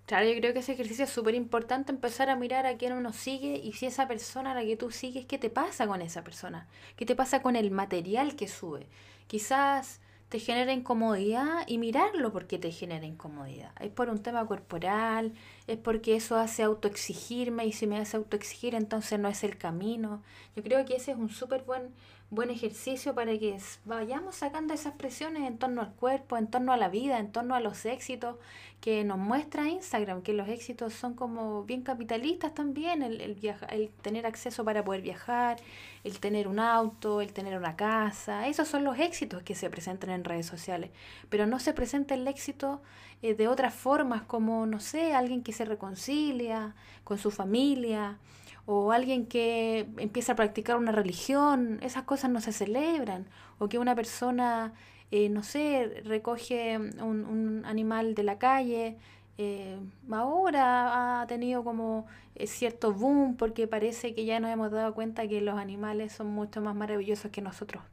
Claro, 0.06 0.28
yo 0.28 0.36
creo 0.40 0.54
que 0.54 0.60
ese 0.60 0.74
ejercicio 0.74 1.06
es 1.06 1.10
súper 1.10 1.36
importante, 1.36 1.92
empezar 1.92 2.30
a 2.30 2.36
mirar 2.36 2.66
a 2.66 2.76
quién 2.78 2.94
uno 2.94 3.14
sigue 3.14 3.56
y 3.64 3.74
si 3.74 3.86
esa 3.86 4.08
persona 4.10 4.52
a 4.52 4.56
la 4.56 4.64
que 4.66 4.76
tú 4.76 4.92
sigues, 4.92 5.26
¿qué 5.26 5.38
te 5.38 5.50
pasa 5.50 5.88
con 5.88 6.02
esa 6.02 6.24
persona? 6.24 6.68
¿Qué 6.98 7.06
te 7.06 7.16
pasa 7.16 7.42
con 7.42 7.56
el 7.56 7.72
material 7.72 8.36
que 8.36 8.48
sube? 8.50 8.88
Quizás 9.28 10.02
te 10.28 10.40
genera 10.40 10.74
incomodidad 10.74 11.64
y 11.68 11.78
mirarlo 11.78 12.32
porque 12.34 12.58
te 12.58 12.72
genera 12.72 13.06
incomodidad. 13.06 13.72
Es 13.80 13.92
por 13.92 14.10
un 14.10 14.22
tema 14.22 14.46
corporal, 14.48 15.34
es 15.68 15.78
porque 15.78 16.16
eso 16.16 16.36
hace 16.38 16.64
autoexigirme 16.64 17.66
y 17.66 17.72
si 17.72 17.88
me 17.88 17.98
hace 17.98 18.18
autoexigir 18.18 18.76
entonces 18.76 19.18
no 19.20 19.30
es 19.30 19.44
el 19.46 19.58
camino. 19.58 20.24
Yo 20.56 20.64
creo 20.64 20.84
que 20.86 20.96
ese 20.98 21.12
es 21.12 21.18
un 21.18 21.30
súper 21.30 21.64
buen 21.64 21.94
buen 22.32 22.50
ejercicio 22.50 23.13
para 23.13 23.38
que 23.38 23.58
vayamos 23.84 24.36
sacando 24.36 24.74
esas 24.74 24.94
presiones 24.94 25.44
en 25.44 25.58
torno 25.58 25.82
al 25.82 25.94
cuerpo, 25.94 26.38
en 26.38 26.48
torno 26.48 26.72
a 26.72 26.78
la 26.78 26.88
vida, 26.88 27.20
en 27.20 27.30
torno 27.30 27.56
a 27.56 27.60
los 27.60 27.86
éxitos 27.86 28.38
que 28.80 29.04
nos 29.04 29.17
muestra 29.17 29.67
Instagram, 29.67 30.22
que 30.22 30.32
los 30.32 30.48
éxitos 30.48 30.94
son 30.94 31.13
como 31.13 31.65
bien 31.65 31.84
capitalistas 31.84 32.56
también, 32.56 33.04
el, 33.04 33.20
el, 33.20 33.56
el 33.70 33.89
tener 34.02 34.26
acceso 34.26 34.63
para 34.63 34.84
poder 34.84 35.02
viajar, 35.02 35.58
el 36.06 36.20
tener 36.22 36.48
un 36.48 36.60
auto, 36.60 37.20
el 37.20 37.34
tener 37.34 37.58
una 37.58 37.76
casa, 37.76 38.48
esos 38.48 38.70
son 38.70 38.86
los 38.86 38.98
éxitos 38.98 39.44
que 39.44 39.54
se 39.54 39.70
presentan 39.70 40.12
en 40.12 40.24
redes 40.24 40.46
sociales, 40.46 40.89
pero 41.30 41.46
no 41.46 41.60
se 41.60 41.74
presenta 41.74 42.13
el 42.13 42.26
éxito 42.30 42.82
eh, 43.22 43.34
de 43.36 43.50
otras 43.50 43.74
formas 43.74 44.24
como, 44.24 44.65
no 44.65 44.80
sé, 44.80 45.13
alguien 45.13 45.44
que 45.44 45.52
se 45.52 45.65
reconcilia 45.65 46.76
con 47.04 47.17
su 47.17 47.30
familia, 47.30 48.17
o 48.65 48.91
alguien 48.91 49.26
que 49.26 49.88
empieza 49.97 50.34
a 50.34 50.36
practicar 50.36 50.78
una 50.78 50.91
religión, 50.91 51.80
esas 51.82 52.04
cosas 52.04 52.30
no 52.30 52.41
se 52.41 52.52
celebran, 52.54 53.28
o 53.60 53.69
que 53.69 53.80
una 53.80 53.95
persona, 53.95 54.74
eh, 55.12 55.30
no 55.30 55.43
sé, 55.43 56.02
recoge 56.06 56.78
un, 56.78 57.26
un, 57.26 57.65
animal 57.65 58.15
de 58.15 58.24
la 58.24 58.38
calle, 58.38 58.97
eh, 59.38 59.78
ahora 60.12 61.21
ha 61.21 61.28
tenido 61.28 61.63
como 61.63 62.06
eh, 62.36 62.47
cierto 62.47 62.93
boom 62.93 63.36
porque 63.38 63.67
parece 63.67 64.13
que 64.13 64.26
ya 64.26 64.39
nos 64.39 64.52
hemos 64.52 64.71
dado 64.71 64.93
cuenta 64.93 65.28
que 65.28 65.41
los 65.41 65.58
animales 65.58 66.12
son 66.13 66.28
mucho 66.28 66.62
más 66.62 66.76
maravillosos 66.76 67.32
que 67.32 67.41
nosotros, 67.41 67.84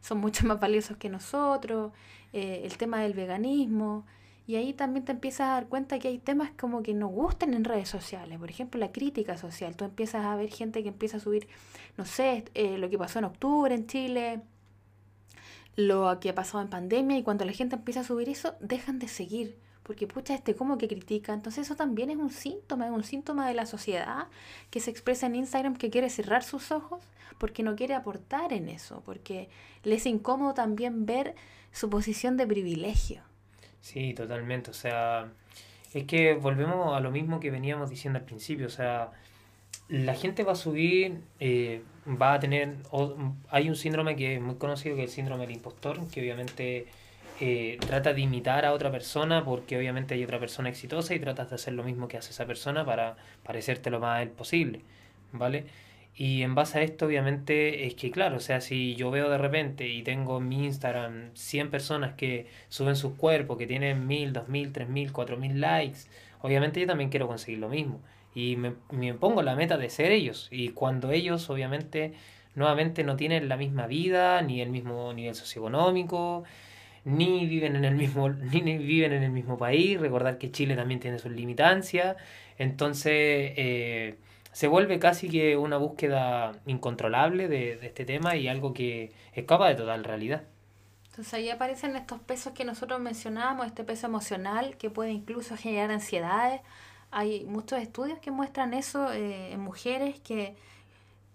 son 0.00 0.18
mucho 0.18 0.46
más 0.46 0.60
valiosos 0.60 0.96
que 0.96 1.08
nosotros, 1.08 1.92
el 2.32 2.76
tema 2.76 3.00
del 3.00 3.14
veganismo. 3.14 4.04
Y 4.46 4.54
ahí 4.54 4.72
también 4.72 5.04
te 5.04 5.12
empiezas 5.12 5.48
a 5.48 5.52
dar 5.52 5.66
cuenta 5.66 5.98
que 5.98 6.08
hay 6.08 6.18
temas 6.18 6.50
como 6.56 6.82
que 6.82 6.94
nos 6.94 7.10
gustan 7.10 7.52
en 7.52 7.64
redes 7.64 7.88
sociales. 7.88 8.38
Por 8.38 8.48
ejemplo, 8.48 8.78
la 8.78 8.92
crítica 8.92 9.36
social. 9.36 9.74
Tú 9.76 9.84
empiezas 9.84 10.24
a 10.24 10.36
ver 10.36 10.50
gente 10.50 10.82
que 10.82 10.88
empieza 10.88 11.16
a 11.16 11.20
subir, 11.20 11.48
no 11.96 12.04
sé, 12.04 12.44
eh, 12.54 12.78
lo 12.78 12.88
que 12.88 12.96
pasó 12.96 13.18
en 13.18 13.24
octubre 13.24 13.74
en 13.74 13.86
Chile, 13.88 14.42
lo 15.74 16.20
que 16.20 16.30
ha 16.30 16.34
pasado 16.34 16.62
en 16.62 16.70
pandemia. 16.70 17.18
Y 17.18 17.24
cuando 17.24 17.44
la 17.44 17.52
gente 17.52 17.74
empieza 17.74 18.00
a 18.00 18.04
subir 18.04 18.28
eso, 18.28 18.54
dejan 18.60 19.00
de 19.00 19.08
seguir. 19.08 19.58
Porque, 19.82 20.06
pucha, 20.06 20.34
este 20.34 20.54
como 20.54 20.78
que 20.78 20.86
critica. 20.86 21.32
Entonces 21.32 21.66
eso 21.66 21.74
también 21.74 22.10
es 22.10 22.16
un 22.16 22.30
síntoma, 22.30 22.86
es 22.86 22.92
un 22.92 23.04
síntoma 23.04 23.48
de 23.48 23.54
la 23.54 23.66
sociedad 23.66 24.28
que 24.70 24.78
se 24.78 24.90
expresa 24.90 25.26
en 25.26 25.34
Instagram 25.34 25.76
que 25.76 25.90
quiere 25.90 26.08
cerrar 26.08 26.44
sus 26.44 26.70
ojos 26.70 27.02
porque 27.38 27.64
no 27.64 27.74
quiere 27.74 27.94
aportar 27.94 28.52
en 28.52 28.68
eso. 28.68 29.02
Porque 29.04 29.48
les 29.82 30.02
es 30.02 30.06
incómodo 30.06 30.54
también 30.54 31.04
ver 31.04 31.34
su 31.72 31.90
posición 31.90 32.36
de 32.36 32.46
privilegio. 32.46 33.22
Sí, 33.80 34.14
totalmente. 34.14 34.70
O 34.70 34.74
sea, 34.74 35.28
es 35.92 36.04
que 36.04 36.34
volvemos 36.34 36.96
a 36.96 37.00
lo 37.00 37.10
mismo 37.10 37.40
que 37.40 37.50
veníamos 37.50 37.90
diciendo 37.90 38.18
al 38.18 38.24
principio. 38.24 38.66
O 38.66 38.70
sea, 38.70 39.12
la 39.88 40.14
gente 40.14 40.42
va 40.44 40.52
a 40.52 40.56
subir, 40.56 41.20
eh, 41.40 41.82
va 42.20 42.34
a 42.34 42.40
tener... 42.40 42.76
hay 43.50 43.68
un 43.68 43.76
síndrome 43.76 44.16
que 44.16 44.34
es 44.36 44.40
muy 44.40 44.56
conocido, 44.56 44.96
que 44.96 45.04
es 45.04 45.10
el 45.10 45.14
síndrome 45.14 45.46
del 45.46 45.56
impostor, 45.56 46.06
que 46.08 46.20
obviamente 46.20 46.86
eh, 47.40 47.76
trata 47.86 48.14
de 48.14 48.22
imitar 48.22 48.64
a 48.64 48.72
otra 48.72 48.90
persona 48.90 49.44
porque 49.44 49.76
obviamente 49.76 50.14
hay 50.14 50.24
otra 50.24 50.40
persona 50.40 50.70
exitosa 50.70 51.14
y 51.14 51.20
tratas 51.20 51.50
de 51.50 51.56
hacer 51.56 51.74
lo 51.74 51.84
mismo 51.84 52.08
que 52.08 52.16
hace 52.16 52.30
esa 52.30 52.46
persona 52.46 52.84
para 52.84 53.16
parecerte 53.44 53.90
lo 53.90 54.00
más 54.00 54.26
posible, 54.28 54.80
¿vale? 55.32 55.66
Y 56.16 56.42
en 56.42 56.54
base 56.54 56.78
a 56.78 56.82
esto, 56.82 57.06
obviamente, 57.06 57.86
es 57.86 57.94
que, 57.94 58.10
claro, 58.10 58.38
o 58.38 58.40
sea, 58.40 58.62
si 58.62 58.94
yo 58.96 59.10
veo 59.10 59.28
de 59.28 59.36
repente 59.36 59.86
y 59.88 60.02
tengo 60.02 60.38
en 60.38 60.48
mi 60.48 60.64
Instagram 60.64 61.30
100 61.34 61.70
personas 61.70 62.14
que 62.14 62.46
suben 62.70 62.96
sus 62.96 63.12
cuerpos, 63.14 63.58
que 63.58 63.66
tienen 63.66 64.06
1000, 64.06 64.32
2000, 64.32 64.72
3000, 64.72 65.12
4000 65.12 65.60
likes, 65.60 65.98
obviamente 66.40 66.80
yo 66.80 66.86
también 66.86 67.10
quiero 67.10 67.28
conseguir 67.28 67.58
lo 67.58 67.68
mismo. 67.68 68.00
Y 68.34 68.56
me, 68.56 68.74
me 68.90 69.12
pongo 69.14 69.42
la 69.42 69.56
meta 69.56 69.76
de 69.76 69.90
ser 69.90 70.10
ellos. 70.10 70.48
Y 70.50 70.70
cuando 70.70 71.10
ellos, 71.12 71.50
obviamente, 71.50 72.14
nuevamente 72.54 73.04
no 73.04 73.16
tienen 73.16 73.48
la 73.48 73.58
misma 73.58 73.86
vida, 73.86 74.40
ni 74.42 74.62
el 74.62 74.70
mismo 74.70 75.12
nivel 75.12 75.34
socioeconómico, 75.34 76.44
ni 77.04 77.46
viven 77.46 77.76
en 77.76 77.84
el 77.84 77.94
mismo, 77.94 78.28
ni 78.30 78.78
viven 78.78 79.12
en 79.12 79.22
el 79.22 79.30
mismo 79.32 79.58
país, 79.58 80.00
recordar 80.00 80.38
que 80.38 80.50
Chile 80.50 80.76
también 80.76 81.00
tiene 81.00 81.18
sus 81.18 81.32
limitancias. 81.32 82.16
Entonces, 82.58 83.12
eh, 83.56 84.16
se 84.56 84.68
vuelve 84.68 84.98
casi 84.98 85.28
que 85.28 85.58
una 85.58 85.76
búsqueda 85.76 86.52
incontrolable 86.64 87.46
de, 87.46 87.76
de, 87.76 87.88
este 87.88 88.06
tema 88.06 88.36
y 88.36 88.48
algo 88.48 88.72
que 88.72 89.12
escapa 89.34 89.68
de 89.68 89.74
total 89.74 90.02
realidad. 90.02 90.44
Entonces 91.10 91.34
ahí 91.34 91.50
aparecen 91.50 91.94
estos 91.94 92.20
pesos 92.20 92.54
que 92.54 92.64
nosotros 92.64 92.98
mencionábamos, 92.98 93.66
este 93.66 93.84
peso 93.84 94.06
emocional 94.06 94.78
que 94.78 94.88
puede 94.88 95.12
incluso 95.12 95.58
generar 95.58 95.90
ansiedades. 95.90 96.62
Hay 97.10 97.44
muchos 97.44 97.82
estudios 97.82 98.18
que 98.18 98.30
muestran 98.30 98.72
eso 98.72 99.12
eh, 99.12 99.52
en 99.52 99.60
mujeres 99.60 100.20
que 100.20 100.56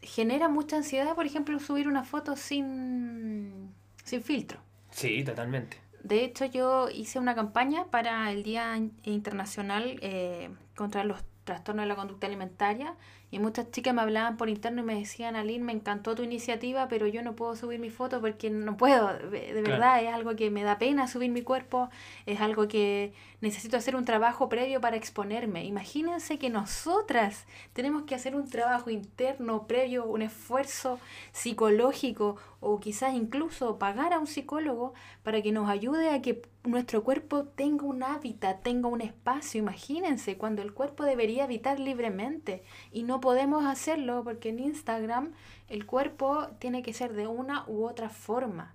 genera 0.01 0.49
mucha 0.49 0.77
ansiedad, 0.77 1.13
por 1.13 1.27
ejemplo, 1.27 1.59
subir 1.59 1.87
una 1.87 2.03
foto 2.03 2.35
sin, 2.35 3.71
sin 4.03 4.23
filtro. 4.23 4.59
Sí, 4.89 5.23
totalmente. 5.23 5.77
De 6.01 6.23
hecho, 6.23 6.45
yo 6.45 6.89
hice 6.89 7.19
una 7.19 7.35
campaña 7.35 7.85
para 7.91 8.31
el 8.31 8.41
Día 8.41 8.79
Internacional 9.03 9.99
eh, 10.01 10.49
contra 10.75 11.03
los 11.03 11.21
trastorno 11.43 11.81
de 11.81 11.87
la 11.87 11.95
conducta 11.95 12.27
alimentaria 12.27 12.95
y 13.31 13.39
muchas 13.39 13.71
chicas 13.71 13.93
me 13.93 14.01
hablaban 14.01 14.35
por 14.35 14.49
interno 14.49 14.81
y 14.81 14.85
me 14.85 14.95
decían, 14.95 15.37
Aline, 15.37 15.63
me 15.63 15.71
encantó 15.71 16.15
tu 16.15 16.23
iniciativa, 16.23 16.89
pero 16.89 17.07
yo 17.07 17.23
no 17.23 17.33
puedo 17.33 17.55
subir 17.55 17.79
mi 17.79 17.89
foto 17.89 18.19
porque 18.19 18.49
no 18.49 18.75
puedo, 18.75 19.07
de, 19.07 19.53
verdad, 19.53 20.03
es 20.03 20.13
algo 20.13 20.35
que 20.35 20.51
me 20.51 20.63
da 20.63 20.77
pena 20.77 21.07
subir 21.07 21.31
mi 21.31 21.41
cuerpo, 21.41 21.89
es 22.25 22.41
algo 22.41 22.67
que 22.67 23.13
necesito 23.39 23.77
hacer 23.77 23.95
un 23.95 24.03
trabajo 24.03 24.49
previo 24.49 24.81
para 24.81 24.97
exponerme. 24.97 25.63
Imagínense 25.63 26.37
que 26.37 26.49
nosotras 26.49 27.45
tenemos 27.71 28.03
que 28.03 28.15
hacer 28.15 28.35
un 28.35 28.49
trabajo 28.49 28.89
interno 28.89 29.65
previo, 29.65 30.05
un 30.05 30.21
esfuerzo 30.21 30.99
psicológico 31.31 32.35
o 32.59 32.79
quizás 32.79 33.15
incluso 33.15 33.79
pagar 33.79 34.13
a 34.13 34.19
un 34.19 34.27
psicólogo 34.27 34.93
para 35.23 35.41
que 35.41 35.51
nos 35.51 35.69
ayude 35.69 36.09
a 36.09 36.21
que 36.21 36.41
nuestro 36.63 37.03
cuerpo 37.03 37.45
tenga 37.45 37.85
un 37.85 38.03
hábitat, 38.03 38.61
tenga 38.61 38.87
un 38.87 39.01
espacio. 39.01 39.59
Imagínense 39.59 40.37
cuando 40.37 40.61
el 40.61 40.73
cuerpo 40.73 41.03
debería 41.03 41.45
habitar 41.45 41.79
libremente 41.79 42.63
y 42.91 43.03
no 43.03 43.20
podemos 43.21 43.65
hacerlo 43.65 44.23
porque 44.23 44.49
en 44.49 44.59
Instagram 44.59 45.31
el 45.69 45.85
cuerpo 45.85 46.47
tiene 46.59 46.83
que 46.83 46.93
ser 46.93 47.13
de 47.13 47.27
una 47.27 47.63
u 47.67 47.85
otra 47.85 48.09
forma. 48.09 48.73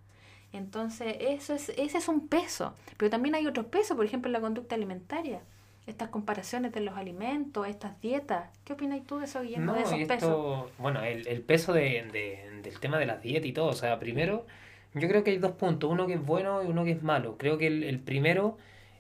Entonces, 0.53 1.17
eso 1.21 1.55
es, 1.55 1.69
ese 1.77 1.99
es 1.99 2.09
un 2.09 2.29
peso. 2.29 2.75
Pero 2.97 3.11
también 3.11 3.35
hay 3.35 3.47
otros 3.47 3.67
pesos, 3.67 3.97
por 3.97 4.07
ejemplo, 4.07 4.29
en 4.29 4.33
la 4.33 4.41
conducta 4.41 4.75
alimentaria. 4.75 5.41
Estas 5.87 6.09
comparaciones 6.09 6.73
de 6.73 6.81
los 6.81 6.97
alimentos, 6.97 7.69
estas 7.69 8.01
dietas. 8.01 8.49
¿Qué 8.65 8.73
opinas 8.73 9.05
tú 9.07 9.19
de 9.19 9.27
eso, 9.27 9.43
Guillermo, 9.43 9.75
de 9.75 9.83
esos 9.83 10.01
pesos? 10.05 10.71
Bueno, 10.79 11.03
el, 11.03 11.29
el 11.29 11.43
peso 11.43 11.73
de, 11.73 12.09
de, 12.13 12.61
del 12.63 12.81
tema 12.81 12.99
de 12.99 13.07
las 13.07 13.23
dietas 13.23 13.47
y 13.47 13.53
todo. 13.53 13.67
O 13.67 13.75
sea, 13.75 13.99
primero, 13.99 14.47
yo 14.95 15.07
creo 15.09 15.23
que 15.23 15.33
hay 15.33 15.39
dos 15.39 15.53
puntos. 15.53 15.91
Uno 15.91 16.07
que 16.07 16.15
es 16.15 16.25
bueno 16.25 16.63
y 16.63 16.67
uno 16.67 16.85
que 16.85 16.93
es 16.93 17.03
malo. 17.03 17.37
Creo 17.39 17.59
que 17.59 17.67
el, 17.67 17.85
el 17.85 18.01
primero 18.01 18.57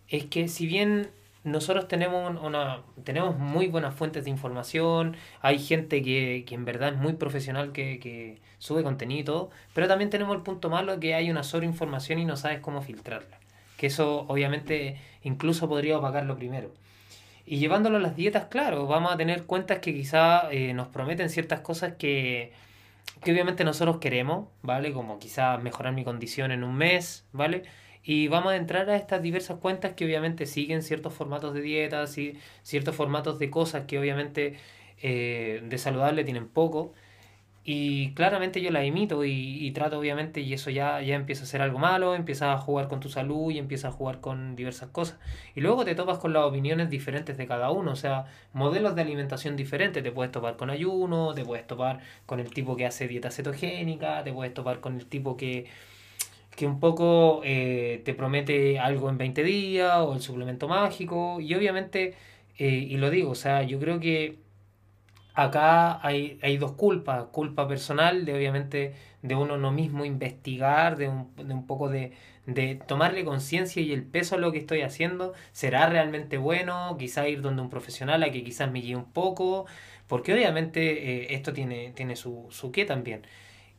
es 0.08 0.26
que 0.26 0.46
si 0.48 0.66
bien 0.66 1.08
nosotros 1.46 1.86
tenemos 1.86 2.42
una 2.42 2.82
tenemos 3.04 3.38
muy 3.38 3.68
buenas 3.68 3.94
fuentes 3.94 4.24
de 4.24 4.30
información, 4.30 5.16
hay 5.40 5.60
gente 5.60 6.02
que, 6.02 6.44
que 6.46 6.56
en 6.56 6.64
verdad 6.64 6.94
es 6.94 6.96
muy 6.96 7.12
profesional 7.12 7.72
que, 7.72 8.00
que, 8.00 8.40
sube 8.58 8.82
contenido 8.82 9.20
y 9.20 9.24
todo, 9.24 9.50
pero 9.74 9.86
también 9.86 10.10
tenemos 10.10 10.34
el 10.34 10.42
punto 10.42 10.70
malo 10.70 10.98
que 10.98 11.14
hay 11.14 11.30
una 11.30 11.44
sobreinformación 11.44 12.18
y 12.18 12.24
no 12.24 12.36
sabes 12.36 12.60
cómo 12.60 12.82
filtrarla. 12.82 13.38
Que 13.76 13.86
eso 13.86 14.24
obviamente 14.28 14.98
incluso 15.22 15.68
podría 15.68 15.98
opacarlo 15.98 16.36
primero. 16.36 16.72
Y 17.44 17.58
llevándolo 17.58 17.98
a 17.98 18.00
las 18.00 18.16
dietas, 18.16 18.46
claro, 18.46 18.86
vamos 18.86 19.12
a 19.12 19.16
tener 19.16 19.44
cuentas 19.44 19.78
que 19.78 19.94
quizá 19.94 20.50
eh, 20.50 20.72
nos 20.74 20.88
prometen 20.88 21.30
ciertas 21.30 21.60
cosas 21.60 21.92
que, 21.96 22.52
que 23.22 23.30
obviamente 23.30 23.62
nosotros 23.62 23.98
queremos, 23.98 24.48
¿vale? 24.62 24.92
Como 24.92 25.20
quizá 25.20 25.58
mejorar 25.58 25.92
mi 25.92 26.02
condición 26.02 26.50
en 26.50 26.64
un 26.64 26.74
mes, 26.74 27.24
¿vale? 27.32 27.62
Y 28.06 28.28
vamos 28.28 28.52
a 28.52 28.56
entrar 28.56 28.88
a 28.88 28.96
estas 28.96 29.20
diversas 29.20 29.58
cuentas 29.58 29.94
que 29.94 30.04
obviamente 30.04 30.46
siguen 30.46 30.82
ciertos 30.82 31.12
formatos 31.12 31.54
de 31.54 31.60
dietas 31.60 32.16
y 32.18 32.38
ciertos 32.62 32.94
formatos 32.94 33.40
de 33.40 33.50
cosas 33.50 33.86
que 33.86 33.98
obviamente 33.98 34.56
eh, 35.02 35.60
de 35.64 35.78
saludable 35.78 36.22
tienen 36.22 36.46
poco. 36.46 36.94
Y 37.64 38.14
claramente 38.14 38.60
yo 38.62 38.70
la 38.70 38.84
imito 38.84 39.24
y, 39.24 39.68
trato 39.72 39.98
obviamente 39.98 40.40
y 40.40 40.52
eso 40.52 40.70
ya, 40.70 41.02
ya 41.02 41.16
empieza 41.16 41.42
a 41.42 41.46
ser 41.46 41.62
algo 41.62 41.80
malo, 41.80 42.14
empiezas 42.14 42.56
a 42.56 42.58
jugar 42.58 42.86
con 42.86 43.00
tu 43.00 43.08
salud 43.08 43.50
y 43.50 43.58
empiezas 43.58 43.92
a 43.92 43.96
jugar 43.96 44.20
con 44.20 44.54
diversas 44.54 44.90
cosas. 44.90 45.18
Y 45.56 45.60
luego 45.60 45.84
te 45.84 45.96
topas 45.96 46.18
con 46.18 46.32
las 46.32 46.44
opiniones 46.44 46.90
diferentes 46.90 47.36
de 47.36 47.46
cada 47.48 47.72
uno, 47.72 47.90
o 47.90 47.96
sea, 47.96 48.26
modelos 48.52 48.94
de 48.94 49.02
alimentación 49.02 49.56
diferentes. 49.56 50.00
Te 50.04 50.12
puedes 50.12 50.30
topar 50.30 50.56
con 50.56 50.70
ayuno, 50.70 51.34
te 51.34 51.44
puedes 51.44 51.66
topar 51.66 51.98
con 52.24 52.38
el 52.38 52.50
tipo 52.50 52.76
que 52.76 52.86
hace 52.86 53.08
dieta 53.08 53.32
cetogénica, 53.32 54.22
te 54.22 54.32
puedes 54.32 54.54
topar 54.54 54.78
con 54.78 54.94
el 54.94 55.06
tipo 55.06 55.36
que, 55.36 55.66
que 56.56 56.66
un 56.66 56.80
poco 56.80 57.42
eh, 57.44 58.02
te 58.04 58.14
promete 58.14 58.78
algo 58.78 59.10
en 59.10 59.18
20 59.18 59.42
días 59.44 59.96
o 59.98 60.14
el 60.14 60.20
suplemento 60.22 60.68
mágico. 60.68 61.40
Y 61.40 61.54
obviamente, 61.54 62.14
eh, 62.58 62.68
y 62.68 62.96
lo 62.98 63.10
digo, 63.10 63.30
o 63.30 63.34
sea, 63.34 63.62
yo 63.62 63.78
creo 63.80 64.00
que 64.00 64.38
acá 65.34 66.04
hay, 66.06 66.38
hay 66.42 66.56
dos 66.56 66.72
culpas, 66.72 67.26
culpa 67.32 67.68
personal 67.68 68.24
de 68.24 68.34
obviamente 68.34 68.94
de 69.22 69.34
uno 69.34 69.58
no 69.58 69.70
mismo 69.72 70.04
investigar, 70.04 70.96
de 70.96 71.08
un, 71.08 71.34
de 71.36 71.52
un 71.54 71.66
poco 71.66 71.88
de, 71.88 72.12
de 72.46 72.76
tomarle 72.76 73.24
conciencia 73.24 73.82
y 73.82 73.92
el 73.92 74.04
peso 74.04 74.36
a 74.36 74.38
lo 74.38 74.52
que 74.52 74.58
estoy 74.58 74.82
haciendo, 74.82 75.34
será 75.52 75.88
realmente 75.88 76.38
bueno, 76.38 76.96
quizá 76.98 77.28
ir 77.28 77.42
donde 77.42 77.62
un 77.62 77.70
profesional 77.70 78.22
a 78.22 78.30
que 78.30 78.44
quizás 78.44 78.70
me 78.70 78.80
guíe 78.80 78.96
un 78.96 79.12
poco, 79.12 79.66
porque 80.06 80.32
obviamente 80.32 81.24
eh, 81.32 81.34
esto 81.34 81.52
tiene, 81.52 81.92
tiene 81.94 82.16
su, 82.16 82.46
su 82.50 82.72
qué 82.72 82.84
también. 82.84 83.22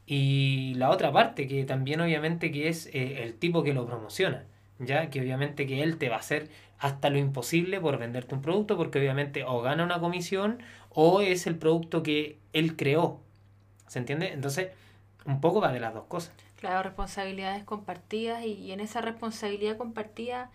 Y 0.08 0.74
la 0.76 0.90
otra 0.90 1.12
parte, 1.12 1.48
que 1.48 1.66
también 1.66 2.00
obviamente 2.00 2.50
que 2.50 2.70
es 2.70 2.88
eh, 2.88 3.24
el 3.24 3.36
tipo 3.36 3.62
que 3.62 3.74
lo 3.74 3.86
promociona, 3.86 4.46
ya 4.80 5.10
que 5.10 5.20
obviamente 5.20 5.68
que 5.68 5.84
él 5.84 5.98
te 5.98 6.08
va 6.08 6.16
a 6.16 6.20
hacer 6.20 6.50
hasta 6.80 7.10
lo 7.10 7.18
imposible 7.18 7.82
por 7.82 7.98
venderte 7.98 8.34
un 8.34 8.42
producto, 8.42 8.78
porque 8.78 9.00
obviamente 9.00 9.44
o 9.44 9.62
gana 9.62 9.84
una 9.84 10.00
comisión 10.00 10.60
o 10.90 11.22
es 11.22 11.46
el 11.46 11.58
producto 11.58 12.04
que 12.04 12.40
él 12.54 12.78
creó. 12.78 13.20
¿Se 13.88 14.00
entiende? 14.00 14.32
Entonces, 14.32 14.70
un 15.26 15.42
poco 15.42 15.60
va 15.60 15.74
de 15.74 15.82
las 15.82 15.94
dos 15.94 16.06
cosas. 16.06 16.34
Claro, 16.56 16.84
responsabilidades 16.84 17.64
compartidas 17.66 18.44
y, 18.46 18.72
en 18.72 18.80
esa 18.80 19.02
responsabilidad 19.02 19.78
compartida, 19.78 20.50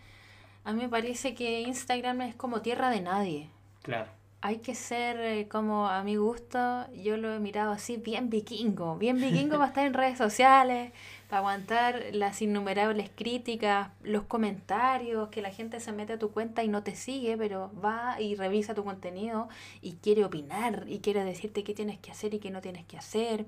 a 0.65 0.73
mí 0.73 0.83
me 0.83 0.88
parece 0.88 1.35
que 1.35 1.61
Instagram 1.61 2.23
es 2.23 2.35
como 2.35 2.62
tierra 2.62 2.91
de 2.91 3.03
nadie. 3.03 3.49
Claro. 3.83 4.11
Hay 4.44 4.59
que 4.59 4.74
ser 4.74 5.20
eh, 5.20 5.48
como 5.48 5.88
a 5.88 6.02
mi 6.02 6.16
gusto, 6.16 6.87
yo 6.94 7.16
lo 7.16 7.33
he 7.33 7.38
mirado 7.38 7.70
así, 7.70 7.96
bien 7.96 8.28
vikingo, 8.28 8.96
bien 8.96 9.20
vikingo 9.20 9.52
para 9.52 9.68
estar 9.68 9.87
en 9.87 9.94
redes 9.94 10.18
sociales, 10.18 10.92
aguantar 11.31 12.07
las 12.12 12.42
innumerables 12.42 13.09
críticas, 13.14 13.90
los 14.02 14.24
comentarios, 14.24 15.28
que 15.28 15.42
la 15.42 15.50
gente 15.50 15.78
se 15.78 15.92
mete 15.92 16.14
a 16.14 16.18
tu 16.18 16.33
cuenta 16.33 16.64
y 16.64 16.68
no 16.68 16.83
te 16.83 16.96
sigue, 16.96 17.37
pero 17.38 17.70
va 17.83 18.20
y 18.20 18.35
revisa 18.35 18.74
tu 18.74 18.83
contenido 18.83 19.48
y 19.81 19.92
quiere 19.92 20.24
opinar 20.24 20.87
y 20.88 20.98
quiere 20.98 21.22
decirte 21.22 21.62
qué 21.62 21.72
tienes 21.72 22.00
que 22.00 22.11
hacer 22.11 22.35
y 22.35 22.40
qué 22.40 22.50
no 22.50 22.61
tienes 22.61 22.85
que 22.85 22.98
hacer. 22.98 23.46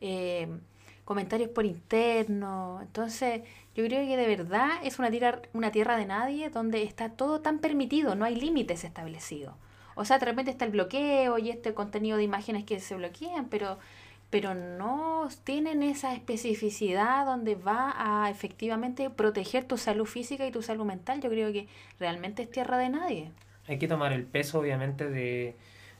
Eh, 0.00 0.48
comentarios 1.04 1.50
por 1.50 1.64
interno. 1.64 2.80
Entonces, 2.82 3.42
yo 3.76 3.84
creo 3.84 4.04
que 4.06 4.16
de 4.16 4.26
verdad 4.26 4.70
es 4.82 4.98
una 4.98 5.10
tierra, 5.10 5.42
una 5.52 5.70
tierra 5.70 5.96
de 5.96 6.06
nadie 6.06 6.50
donde 6.50 6.82
está 6.82 7.10
todo 7.10 7.40
tan 7.40 7.60
permitido, 7.60 8.16
no 8.16 8.24
hay 8.24 8.34
límites 8.34 8.82
establecidos. 8.84 9.54
O 9.94 10.04
sea, 10.04 10.18
de 10.18 10.26
repente 10.26 10.50
está 10.50 10.64
el 10.64 10.72
bloqueo 10.72 11.38
y 11.38 11.50
este 11.50 11.74
contenido 11.74 12.16
de 12.16 12.24
imágenes 12.24 12.64
que 12.64 12.80
se 12.80 12.94
bloquean, 12.94 13.48
pero 13.48 13.78
pero 14.34 14.52
no 14.52 15.28
tienen 15.44 15.84
esa 15.84 16.12
especificidad 16.12 17.24
donde 17.24 17.54
va 17.54 17.94
a 17.96 18.30
efectivamente 18.30 19.08
proteger 19.08 19.62
tu 19.62 19.78
salud 19.78 20.06
física 20.06 20.44
y 20.44 20.50
tu 20.50 20.60
salud 20.60 20.84
mental. 20.84 21.20
Yo 21.20 21.30
creo 21.30 21.52
que 21.52 21.68
realmente 22.00 22.42
es 22.42 22.50
tierra 22.50 22.76
de 22.76 22.88
nadie. 22.88 23.30
Hay 23.68 23.78
que 23.78 23.86
tomar 23.86 24.12
el 24.12 24.24
peso, 24.24 24.58
obviamente, 24.58 25.08
de, 25.08 25.54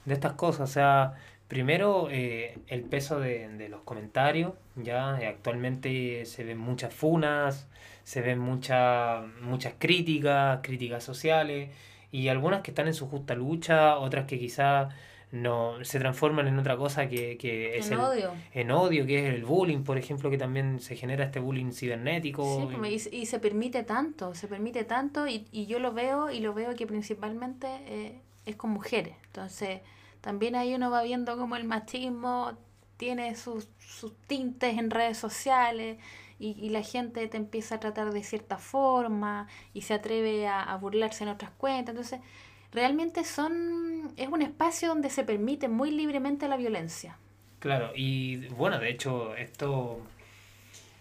de 0.04 0.14
estas 0.14 0.32
cosas. 0.32 0.68
O 0.68 0.72
sea, 0.72 1.14
primero 1.46 2.08
eh, 2.10 2.58
el 2.66 2.82
peso 2.82 3.20
de, 3.20 3.48
de, 3.50 3.68
los 3.68 3.82
comentarios. 3.82 4.54
Ya 4.74 5.14
actualmente 5.14 6.24
se 6.24 6.42
ven 6.42 6.58
muchas 6.58 6.92
funas, 6.92 7.68
se 8.02 8.20
ven 8.20 8.40
muchas 8.40 9.24
muchas 9.42 9.74
críticas, 9.78 10.58
críticas 10.64 11.04
sociales, 11.04 11.70
y 12.14 12.28
algunas 12.28 12.62
que 12.62 12.70
están 12.70 12.86
en 12.86 12.94
su 12.94 13.08
justa 13.08 13.34
lucha, 13.34 13.98
otras 13.98 14.26
que 14.26 14.38
quizás 14.38 14.94
no 15.32 15.84
se 15.84 15.98
transforman 15.98 16.46
en 16.46 16.56
otra 16.60 16.76
cosa 16.76 17.08
que, 17.08 17.36
que 17.36 17.76
es 17.76 17.88
en 17.88 17.94
el, 17.94 17.98
odio. 17.98 18.30
En 18.52 18.70
odio, 18.70 19.04
que 19.04 19.18
es 19.18 19.34
el 19.34 19.44
bullying, 19.44 19.82
por 19.82 19.98
ejemplo, 19.98 20.30
que 20.30 20.38
también 20.38 20.78
se 20.78 20.94
genera 20.94 21.24
este 21.24 21.40
bullying 21.40 21.72
cibernético. 21.72 22.68
Sí, 22.70 22.76
pues, 22.76 23.08
y, 23.12 23.16
y 23.16 23.26
se 23.26 23.40
permite 23.40 23.82
tanto, 23.82 24.32
se 24.36 24.46
permite 24.46 24.84
tanto 24.84 25.26
y, 25.26 25.48
y, 25.50 25.66
yo 25.66 25.80
lo 25.80 25.92
veo 25.92 26.30
y 26.30 26.38
lo 26.38 26.54
veo 26.54 26.76
que 26.76 26.86
principalmente 26.86 27.66
eh, 27.88 28.20
es 28.46 28.54
con 28.54 28.70
mujeres. 28.70 29.16
Entonces, 29.26 29.80
también 30.20 30.54
ahí 30.54 30.72
uno 30.72 30.92
va 30.92 31.02
viendo 31.02 31.36
como 31.36 31.56
el 31.56 31.64
machismo 31.64 32.52
tiene 32.96 33.34
sus, 33.34 33.66
sus 33.80 34.16
tintes 34.28 34.78
en 34.78 34.90
redes 34.90 35.18
sociales 35.18 35.98
y, 36.52 36.68
la 36.70 36.82
gente 36.82 37.26
te 37.28 37.36
empieza 37.36 37.76
a 37.76 37.80
tratar 37.80 38.12
de 38.12 38.22
cierta 38.22 38.58
forma 38.58 39.48
y 39.72 39.82
se 39.82 39.94
atreve 39.94 40.46
a, 40.46 40.62
a 40.62 40.76
burlarse 40.76 41.24
en 41.24 41.30
otras 41.30 41.50
cuentas. 41.52 41.94
Entonces, 41.94 42.20
realmente 42.72 43.24
son 43.24 44.12
es 44.16 44.28
un 44.28 44.42
espacio 44.42 44.88
donde 44.88 45.10
se 45.10 45.24
permite 45.24 45.68
muy 45.68 45.90
libremente 45.90 46.48
la 46.48 46.56
violencia. 46.56 47.18
Claro, 47.58 47.92
y 47.94 48.48
bueno, 48.48 48.78
de 48.78 48.90
hecho 48.90 49.34
esto 49.36 50.00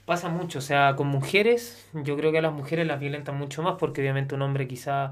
pasa 0.06 0.30
mucho, 0.30 0.60
o 0.60 0.62
sea, 0.62 0.96
con 0.96 1.08
mujeres, 1.08 1.90
yo 1.94 2.16
creo 2.18 2.32
que 2.32 2.40
a 2.40 2.42
las 2.42 2.54
mujeres 2.54 2.88
las 2.88 3.00
violentan 3.00 3.38
mucho 3.38 3.64
más 3.64 3.76
porque 3.78 4.02
obviamente 4.02 4.36
un 4.36 4.42
hombre 4.42 4.68
quizá, 4.68 5.12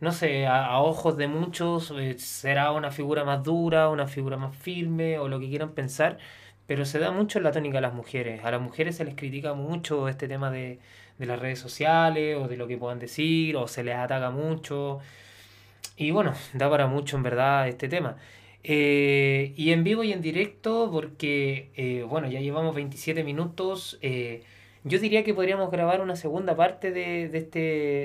no 0.00 0.12
sé, 0.12 0.46
a, 0.46 0.78
ojos 0.80 1.16
de 1.16 1.28
muchos 1.28 1.92
eh, 1.96 2.18
será 2.18 2.72
una 2.72 2.90
figura 2.90 3.24
más 3.24 3.42
dura, 3.42 3.88
una 3.88 4.06
figura 4.06 4.36
más 4.36 4.54
firme 4.56 5.18
o 5.18 5.28
lo 5.28 5.40
que 5.40 5.48
quieran 5.48 5.72
pensar, 5.72 6.18
pero 6.66 6.84
se 6.84 6.98
da 6.98 7.10
mucho 7.10 7.38
en 7.38 7.44
la 7.44 7.52
tónica 7.52 7.78
a 7.78 7.80
las 7.80 7.94
mujeres. 7.94 8.44
A 8.44 8.50
las 8.50 8.60
mujeres 8.60 8.96
se 8.96 9.04
les 9.04 9.14
critica 9.14 9.54
mucho 9.54 10.08
este 10.08 10.28
tema 10.28 10.50
de, 10.50 10.78
de 11.18 11.26
las 11.26 11.38
redes 11.38 11.58
sociales 11.58 12.36
o 12.36 12.48
de 12.48 12.56
lo 12.56 12.66
que 12.66 12.76
puedan 12.76 12.98
decir 12.98 13.56
o 13.56 13.68
se 13.68 13.84
les 13.84 13.96
ataca 13.96 14.30
mucho. 14.30 15.00
Y 15.96 16.10
bueno, 16.10 16.34
da 16.54 16.68
para 16.70 16.86
mucho 16.86 17.16
en 17.16 17.22
verdad 17.22 17.68
este 17.68 17.88
tema. 17.88 18.16
Eh, 18.64 19.52
y 19.56 19.70
en 19.72 19.84
vivo 19.84 20.02
y 20.02 20.12
en 20.12 20.20
directo, 20.20 20.90
porque 20.92 21.70
eh, 21.76 22.04
bueno, 22.08 22.28
ya 22.28 22.40
llevamos 22.40 22.74
27 22.74 23.24
minutos. 23.24 23.98
Eh, 24.02 24.42
yo 24.84 24.98
diría 24.98 25.24
que 25.24 25.34
podríamos 25.34 25.70
grabar 25.70 26.00
una 26.00 26.16
segunda 26.16 26.56
parte 26.56 26.90
de, 26.90 27.28
de 27.28 27.38
este, 27.38 27.58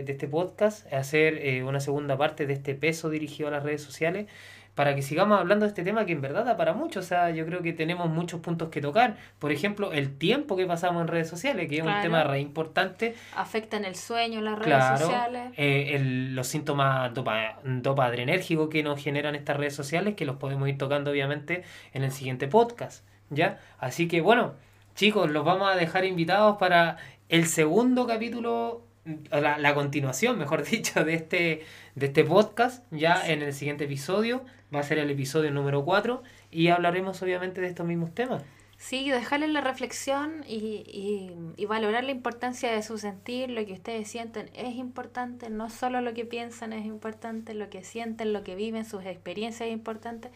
de 0.05 0.11
este 0.11 0.27
podcast, 0.27 0.91
hacer 0.93 1.63
una 1.63 1.79
segunda 1.79 2.17
parte 2.17 2.47
de 2.47 2.53
este 2.53 2.75
peso 2.75 3.09
dirigido 3.09 3.49
a 3.49 3.51
las 3.51 3.63
redes 3.63 3.81
sociales 3.83 4.27
para 4.75 4.95
que 4.95 5.01
sigamos 5.01 5.39
hablando 5.39 5.65
de 5.65 5.69
este 5.69 5.83
tema 5.83 6.05
que 6.05 6.13
en 6.13 6.21
verdad 6.21 6.45
da 6.45 6.57
para 6.57 6.73
mucho. 6.73 6.99
O 6.99 7.03
sea, 7.03 7.29
yo 7.31 7.45
creo 7.45 7.61
que 7.61 7.73
tenemos 7.73 8.09
muchos 8.09 8.39
puntos 8.39 8.69
que 8.69 8.81
tocar. 8.81 9.17
Por 9.39 9.51
ejemplo, 9.51 9.91
el 9.91 10.17
tiempo 10.17 10.55
que 10.55 10.65
pasamos 10.65 11.01
en 11.01 11.07
redes 11.07 11.27
sociales, 11.27 11.67
que 11.67 11.77
es 11.79 11.83
un 11.83 12.01
tema 12.01 12.23
re 12.23 12.39
importante. 12.39 13.15
Afecta 13.35 13.77
en 13.77 13.85
el 13.85 13.95
sueño 13.95 14.41
las 14.41 14.57
redes 14.59 14.99
sociales. 14.99 15.51
Eh, 15.57 15.95
el, 15.95 16.35
los 16.35 16.47
síntomas 16.47 17.13
dopa, 17.13 17.59
dopadrenérgicos 17.63 18.69
que 18.69 18.83
nos 18.83 19.01
generan 19.01 19.35
estas 19.35 19.57
redes 19.57 19.75
sociales, 19.75 20.15
que 20.15 20.25
los 20.25 20.37
podemos 20.37 20.69
ir 20.69 20.77
tocando 20.77 21.11
obviamente 21.11 21.63
en 21.93 22.03
el 22.03 22.11
siguiente 22.11 22.47
podcast. 22.47 23.05
¿Ya? 23.29 23.59
Así 23.79 24.07
que 24.07 24.21
bueno, 24.21 24.55
chicos, 24.95 25.29
los 25.29 25.45
vamos 25.45 25.71
a 25.71 25.75
dejar 25.75 26.05
invitados 26.05 26.57
para 26.57 26.97
el 27.29 27.45
segundo 27.45 28.07
capítulo 28.07 28.83
la, 29.31 29.57
la, 29.57 29.73
continuación, 29.73 30.37
mejor 30.37 30.63
dicho, 30.69 31.03
de 31.03 31.13
este, 31.15 31.63
de 31.95 32.05
este 32.05 32.23
podcast, 32.23 32.83
ya 32.91 33.27
en 33.27 33.41
el 33.41 33.53
siguiente 33.53 33.85
episodio, 33.85 34.43
va 34.73 34.79
a 34.79 34.83
ser 34.83 34.97
el 34.97 35.09
episodio 35.09 35.51
número 35.51 35.83
4, 35.83 36.21
y 36.51 36.69
hablaremos 36.69 37.21
obviamente 37.21 37.61
de 37.61 37.67
estos 37.67 37.85
mismos 37.85 38.13
temas. 38.13 38.43
Sí, 38.77 39.07
dejarles 39.11 39.51
la 39.51 39.61
reflexión 39.61 40.43
y, 40.47 40.83
y, 40.87 41.35
y, 41.55 41.65
valorar 41.65 42.03
la 42.03 42.11
importancia 42.11 42.71
de 42.71 42.81
su 42.81 42.97
sentir, 42.97 43.51
lo 43.51 43.63
que 43.63 43.73
ustedes 43.73 44.07
sienten 44.07 44.49
es 44.55 44.75
importante, 44.75 45.51
no 45.51 45.69
solo 45.69 46.01
lo 46.01 46.15
que 46.15 46.25
piensan 46.25 46.73
es 46.73 46.85
importante, 46.87 47.53
lo 47.53 47.69
que 47.69 47.83
sienten, 47.83 48.33
lo 48.33 48.43
que 48.43 48.55
viven, 48.55 48.83
sus 48.85 49.05
experiencias 49.05 49.69
es 49.69 49.73
importante. 49.73 50.31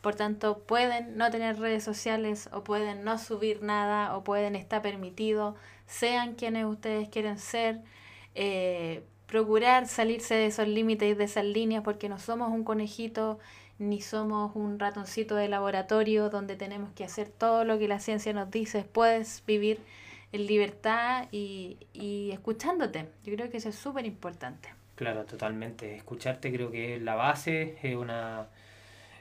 Por 0.00 0.16
tanto, 0.16 0.58
pueden 0.58 1.16
no 1.16 1.30
tener 1.30 1.58
redes 1.58 1.84
sociales 1.84 2.50
o 2.52 2.64
pueden 2.64 3.04
no 3.04 3.16
subir 3.16 3.62
nada 3.62 4.16
o 4.16 4.24
pueden 4.24 4.56
estar 4.56 4.82
permitido, 4.82 5.54
sean 5.86 6.34
quienes 6.34 6.66
ustedes 6.66 7.08
quieren 7.08 7.38
ser 7.38 7.80
eh, 8.34 9.04
procurar 9.26 9.88
salirse 9.88 10.34
de 10.34 10.46
esos 10.46 10.68
límites 10.68 11.10
y 11.10 11.14
de 11.14 11.24
esas 11.24 11.44
líneas 11.44 11.82
porque 11.82 12.08
no 12.08 12.18
somos 12.18 12.50
un 12.52 12.64
conejito 12.64 13.38
ni 13.78 14.00
somos 14.00 14.54
un 14.54 14.78
ratoncito 14.78 15.36
de 15.36 15.48
laboratorio 15.48 16.30
donde 16.30 16.56
tenemos 16.56 16.90
que 16.92 17.04
hacer 17.04 17.28
todo 17.28 17.64
lo 17.64 17.78
que 17.78 17.88
la 17.88 17.98
ciencia 18.00 18.32
nos 18.32 18.50
dice, 18.50 18.84
puedes 18.84 19.42
vivir 19.46 19.80
en 20.32 20.46
libertad 20.46 21.28
y, 21.32 21.78
y 21.92 22.30
escuchándote. 22.32 23.06
Yo 23.24 23.34
creo 23.34 23.50
que 23.50 23.58
eso 23.58 23.68
es 23.68 23.76
súper 23.76 24.06
importante. 24.06 24.68
Claro, 24.94 25.24
totalmente. 25.24 25.96
Escucharte 25.96 26.52
creo 26.52 26.70
que 26.70 26.96
es 26.96 27.02
la 27.02 27.14
base, 27.14 27.78
es 27.82 27.96
una 27.96 28.48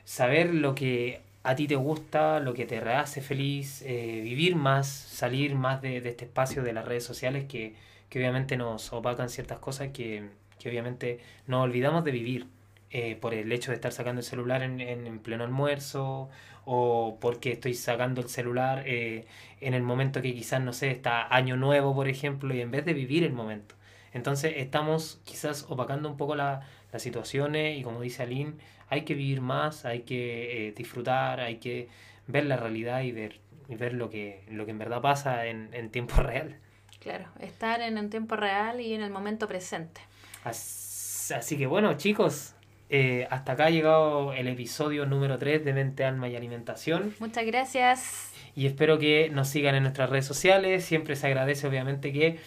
saber 0.05 0.53
lo 0.53 0.75
que 0.75 1.21
a 1.43 1.55
ti 1.55 1.67
te 1.67 1.75
gusta, 1.75 2.39
lo 2.39 2.53
que 2.53 2.65
te 2.65 2.77
hace 2.79 3.21
feliz, 3.21 3.81
eh, 3.85 4.21
vivir 4.23 4.55
más, 4.55 4.87
salir 4.87 5.55
más 5.55 5.81
de, 5.81 6.01
de 6.01 6.09
este 6.09 6.25
espacio 6.25 6.63
de 6.63 6.73
las 6.73 6.85
redes 6.85 7.03
sociales 7.03 7.45
que, 7.45 7.75
que 8.09 8.19
obviamente 8.19 8.57
nos 8.57 8.93
opacan 8.93 9.29
ciertas 9.29 9.59
cosas 9.59 9.89
que, 9.89 10.29
que 10.59 10.69
obviamente 10.69 11.19
nos 11.47 11.63
olvidamos 11.63 12.03
de 12.03 12.11
vivir. 12.11 12.47
Eh, 12.95 13.15
por 13.15 13.33
el 13.33 13.51
hecho 13.51 13.71
de 13.71 13.75
estar 13.75 13.91
sacando 13.91 14.19
el 14.19 14.23
celular 14.23 14.61
en, 14.61 14.79
en, 14.79 15.17
pleno 15.17 15.43
almuerzo 15.43 16.29
o 16.63 17.17
porque 17.19 17.53
estoy 17.53 17.73
sacando 17.73 18.21
el 18.21 18.29
celular 18.29 18.83
eh, 18.85 19.25
en 19.61 19.73
el 19.73 19.81
momento 19.81 20.21
que 20.21 20.31
quizás, 20.35 20.61
no 20.61 20.73
sé, 20.73 20.91
está 20.91 21.33
año 21.35 21.57
nuevo, 21.57 21.95
por 21.95 22.07
ejemplo, 22.07 22.53
y 22.53 22.61
en 22.61 22.69
vez 22.69 22.85
de 22.85 22.93
vivir 22.93 23.23
el 23.23 23.33
momento. 23.33 23.73
Entonces 24.13 24.53
estamos 24.57 25.19
quizás 25.23 25.65
opacando 25.69 26.07
un 26.07 26.17
poco 26.17 26.35
la, 26.35 26.67
las 26.91 27.01
situaciones 27.01 27.79
y 27.79 27.81
como 27.81 27.99
dice 27.99 28.21
Aline, 28.21 28.53
hay 28.89 29.05
que 29.05 29.15
vivir 29.15 29.41
más, 29.41 29.85
hay 29.85 30.01
que 30.01 30.67
eh, 30.67 30.71
disfrutar, 30.73 31.39
hay 31.39 31.55
que 31.55 31.89
ver 32.27 32.45
la 32.45 32.57
realidad 32.57 33.01
y 33.01 33.11
ver, 33.11 33.39
y 33.69 33.75
ver 33.75 33.95
lo, 33.95 34.11
que, 34.11 34.43
lo 34.51 34.65
que 34.65 34.71
en 34.71 34.77
verdad 34.77 35.01
pasa 35.01 35.47
en, 35.47 35.73
en 35.73 35.89
tiempo 35.89 36.13
real. 36.17 36.59
Claro, 36.99 37.25
estar 37.39 37.81
en 37.81 37.97
un 37.97 38.11
tiempo 38.11 38.35
real 38.35 38.81
y 38.81 38.93
en 38.93 39.01
el 39.01 39.09
momento 39.09 39.47
presente. 39.47 40.01
Así, 40.43 41.33
así 41.33 41.57
que 41.57 41.65
bueno, 41.65 41.95
chicos, 41.95 42.53
eh, 42.89 43.27
hasta 43.29 43.53
acá 43.53 43.65
ha 43.65 43.69
llegado 43.69 44.33
el 44.33 44.47
episodio 44.47 45.05
número 45.05 45.37
3 45.37 45.65
de 45.65 45.73
Mente, 45.73 46.03
Alma 46.05 46.29
y 46.29 46.35
Alimentación. 46.35 47.13
Muchas 47.19 47.45
gracias. 47.45 48.31
Y 48.55 48.67
espero 48.67 48.99
que 48.99 49.29
nos 49.31 49.47
sigan 49.47 49.75
en 49.75 49.83
nuestras 49.83 50.09
redes 50.09 50.25
sociales. 50.25 50.85
Siempre 50.85 51.15
se 51.15 51.27
agradece, 51.27 51.67
obviamente, 51.67 52.13
que 52.13 52.39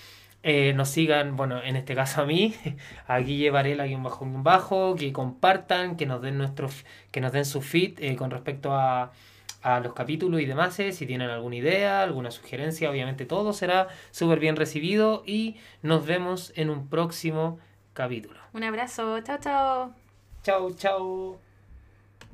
eh, 0.42 0.72
nos 0.74 0.88
sigan, 0.90 1.36
bueno, 1.36 1.60
en 1.62 1.74
este 1.74 1.94
caso 1.94 2.22
a 2.22 2.26
mí, 2.26 2.54
a 3.08 3.18
Guille 3.18 3.50
Varela, 3.50 3.84
un 3.84 4.02
bajo, 4.04 4.24
un 4.24 4.44
bajo, 4.44 4.94
que 4.94 5.12
compartan, 5.12 5.96
que 5.96 6.06
nos 6.06 6.22
den 6.22 6.38
nuestros, 6.38 6.84
que 7.10 7.20
nos 7.20 7.32
den 7.32 7.44
su 7.44 7.62
feed 7.62 7.98
eh, 7.98 8.14
con 8.14 8.30
respecto 8.30 8.72
a, 8.72 9.12
a 9.62 9.80
los 9.80 9.94
capítulos 9.94 10.40
y 10.40 10.46
demás. 10.46 10.74
Si 10.74 11.06
tienen 11.06 11.30
alguna 11.30 11.56
idea, 11.56 12.02
alguna 12.02 12.30
sugerencia, 12.30 12.88
obviamente 12.88 13.26
todo 13.26 13.52
será 13.52 13.88
súper 14.12 14.38
bien 14.38 14.54
recibido 14.54 15.24
y 15.26 15.56
nos 15.82 16.06
vemos 16.06 16.52
en 16.54 16.70
un 16.70 16.88
próximo 16.88 17.58
capítulo. 17.92 18.38
Un 18.52 18.62
abrazo, 18.62 19.20
chao, 19.22 19.38
chao. 19.40 20.05
Chao, 20.46 20.70
chao. 20.78 21.40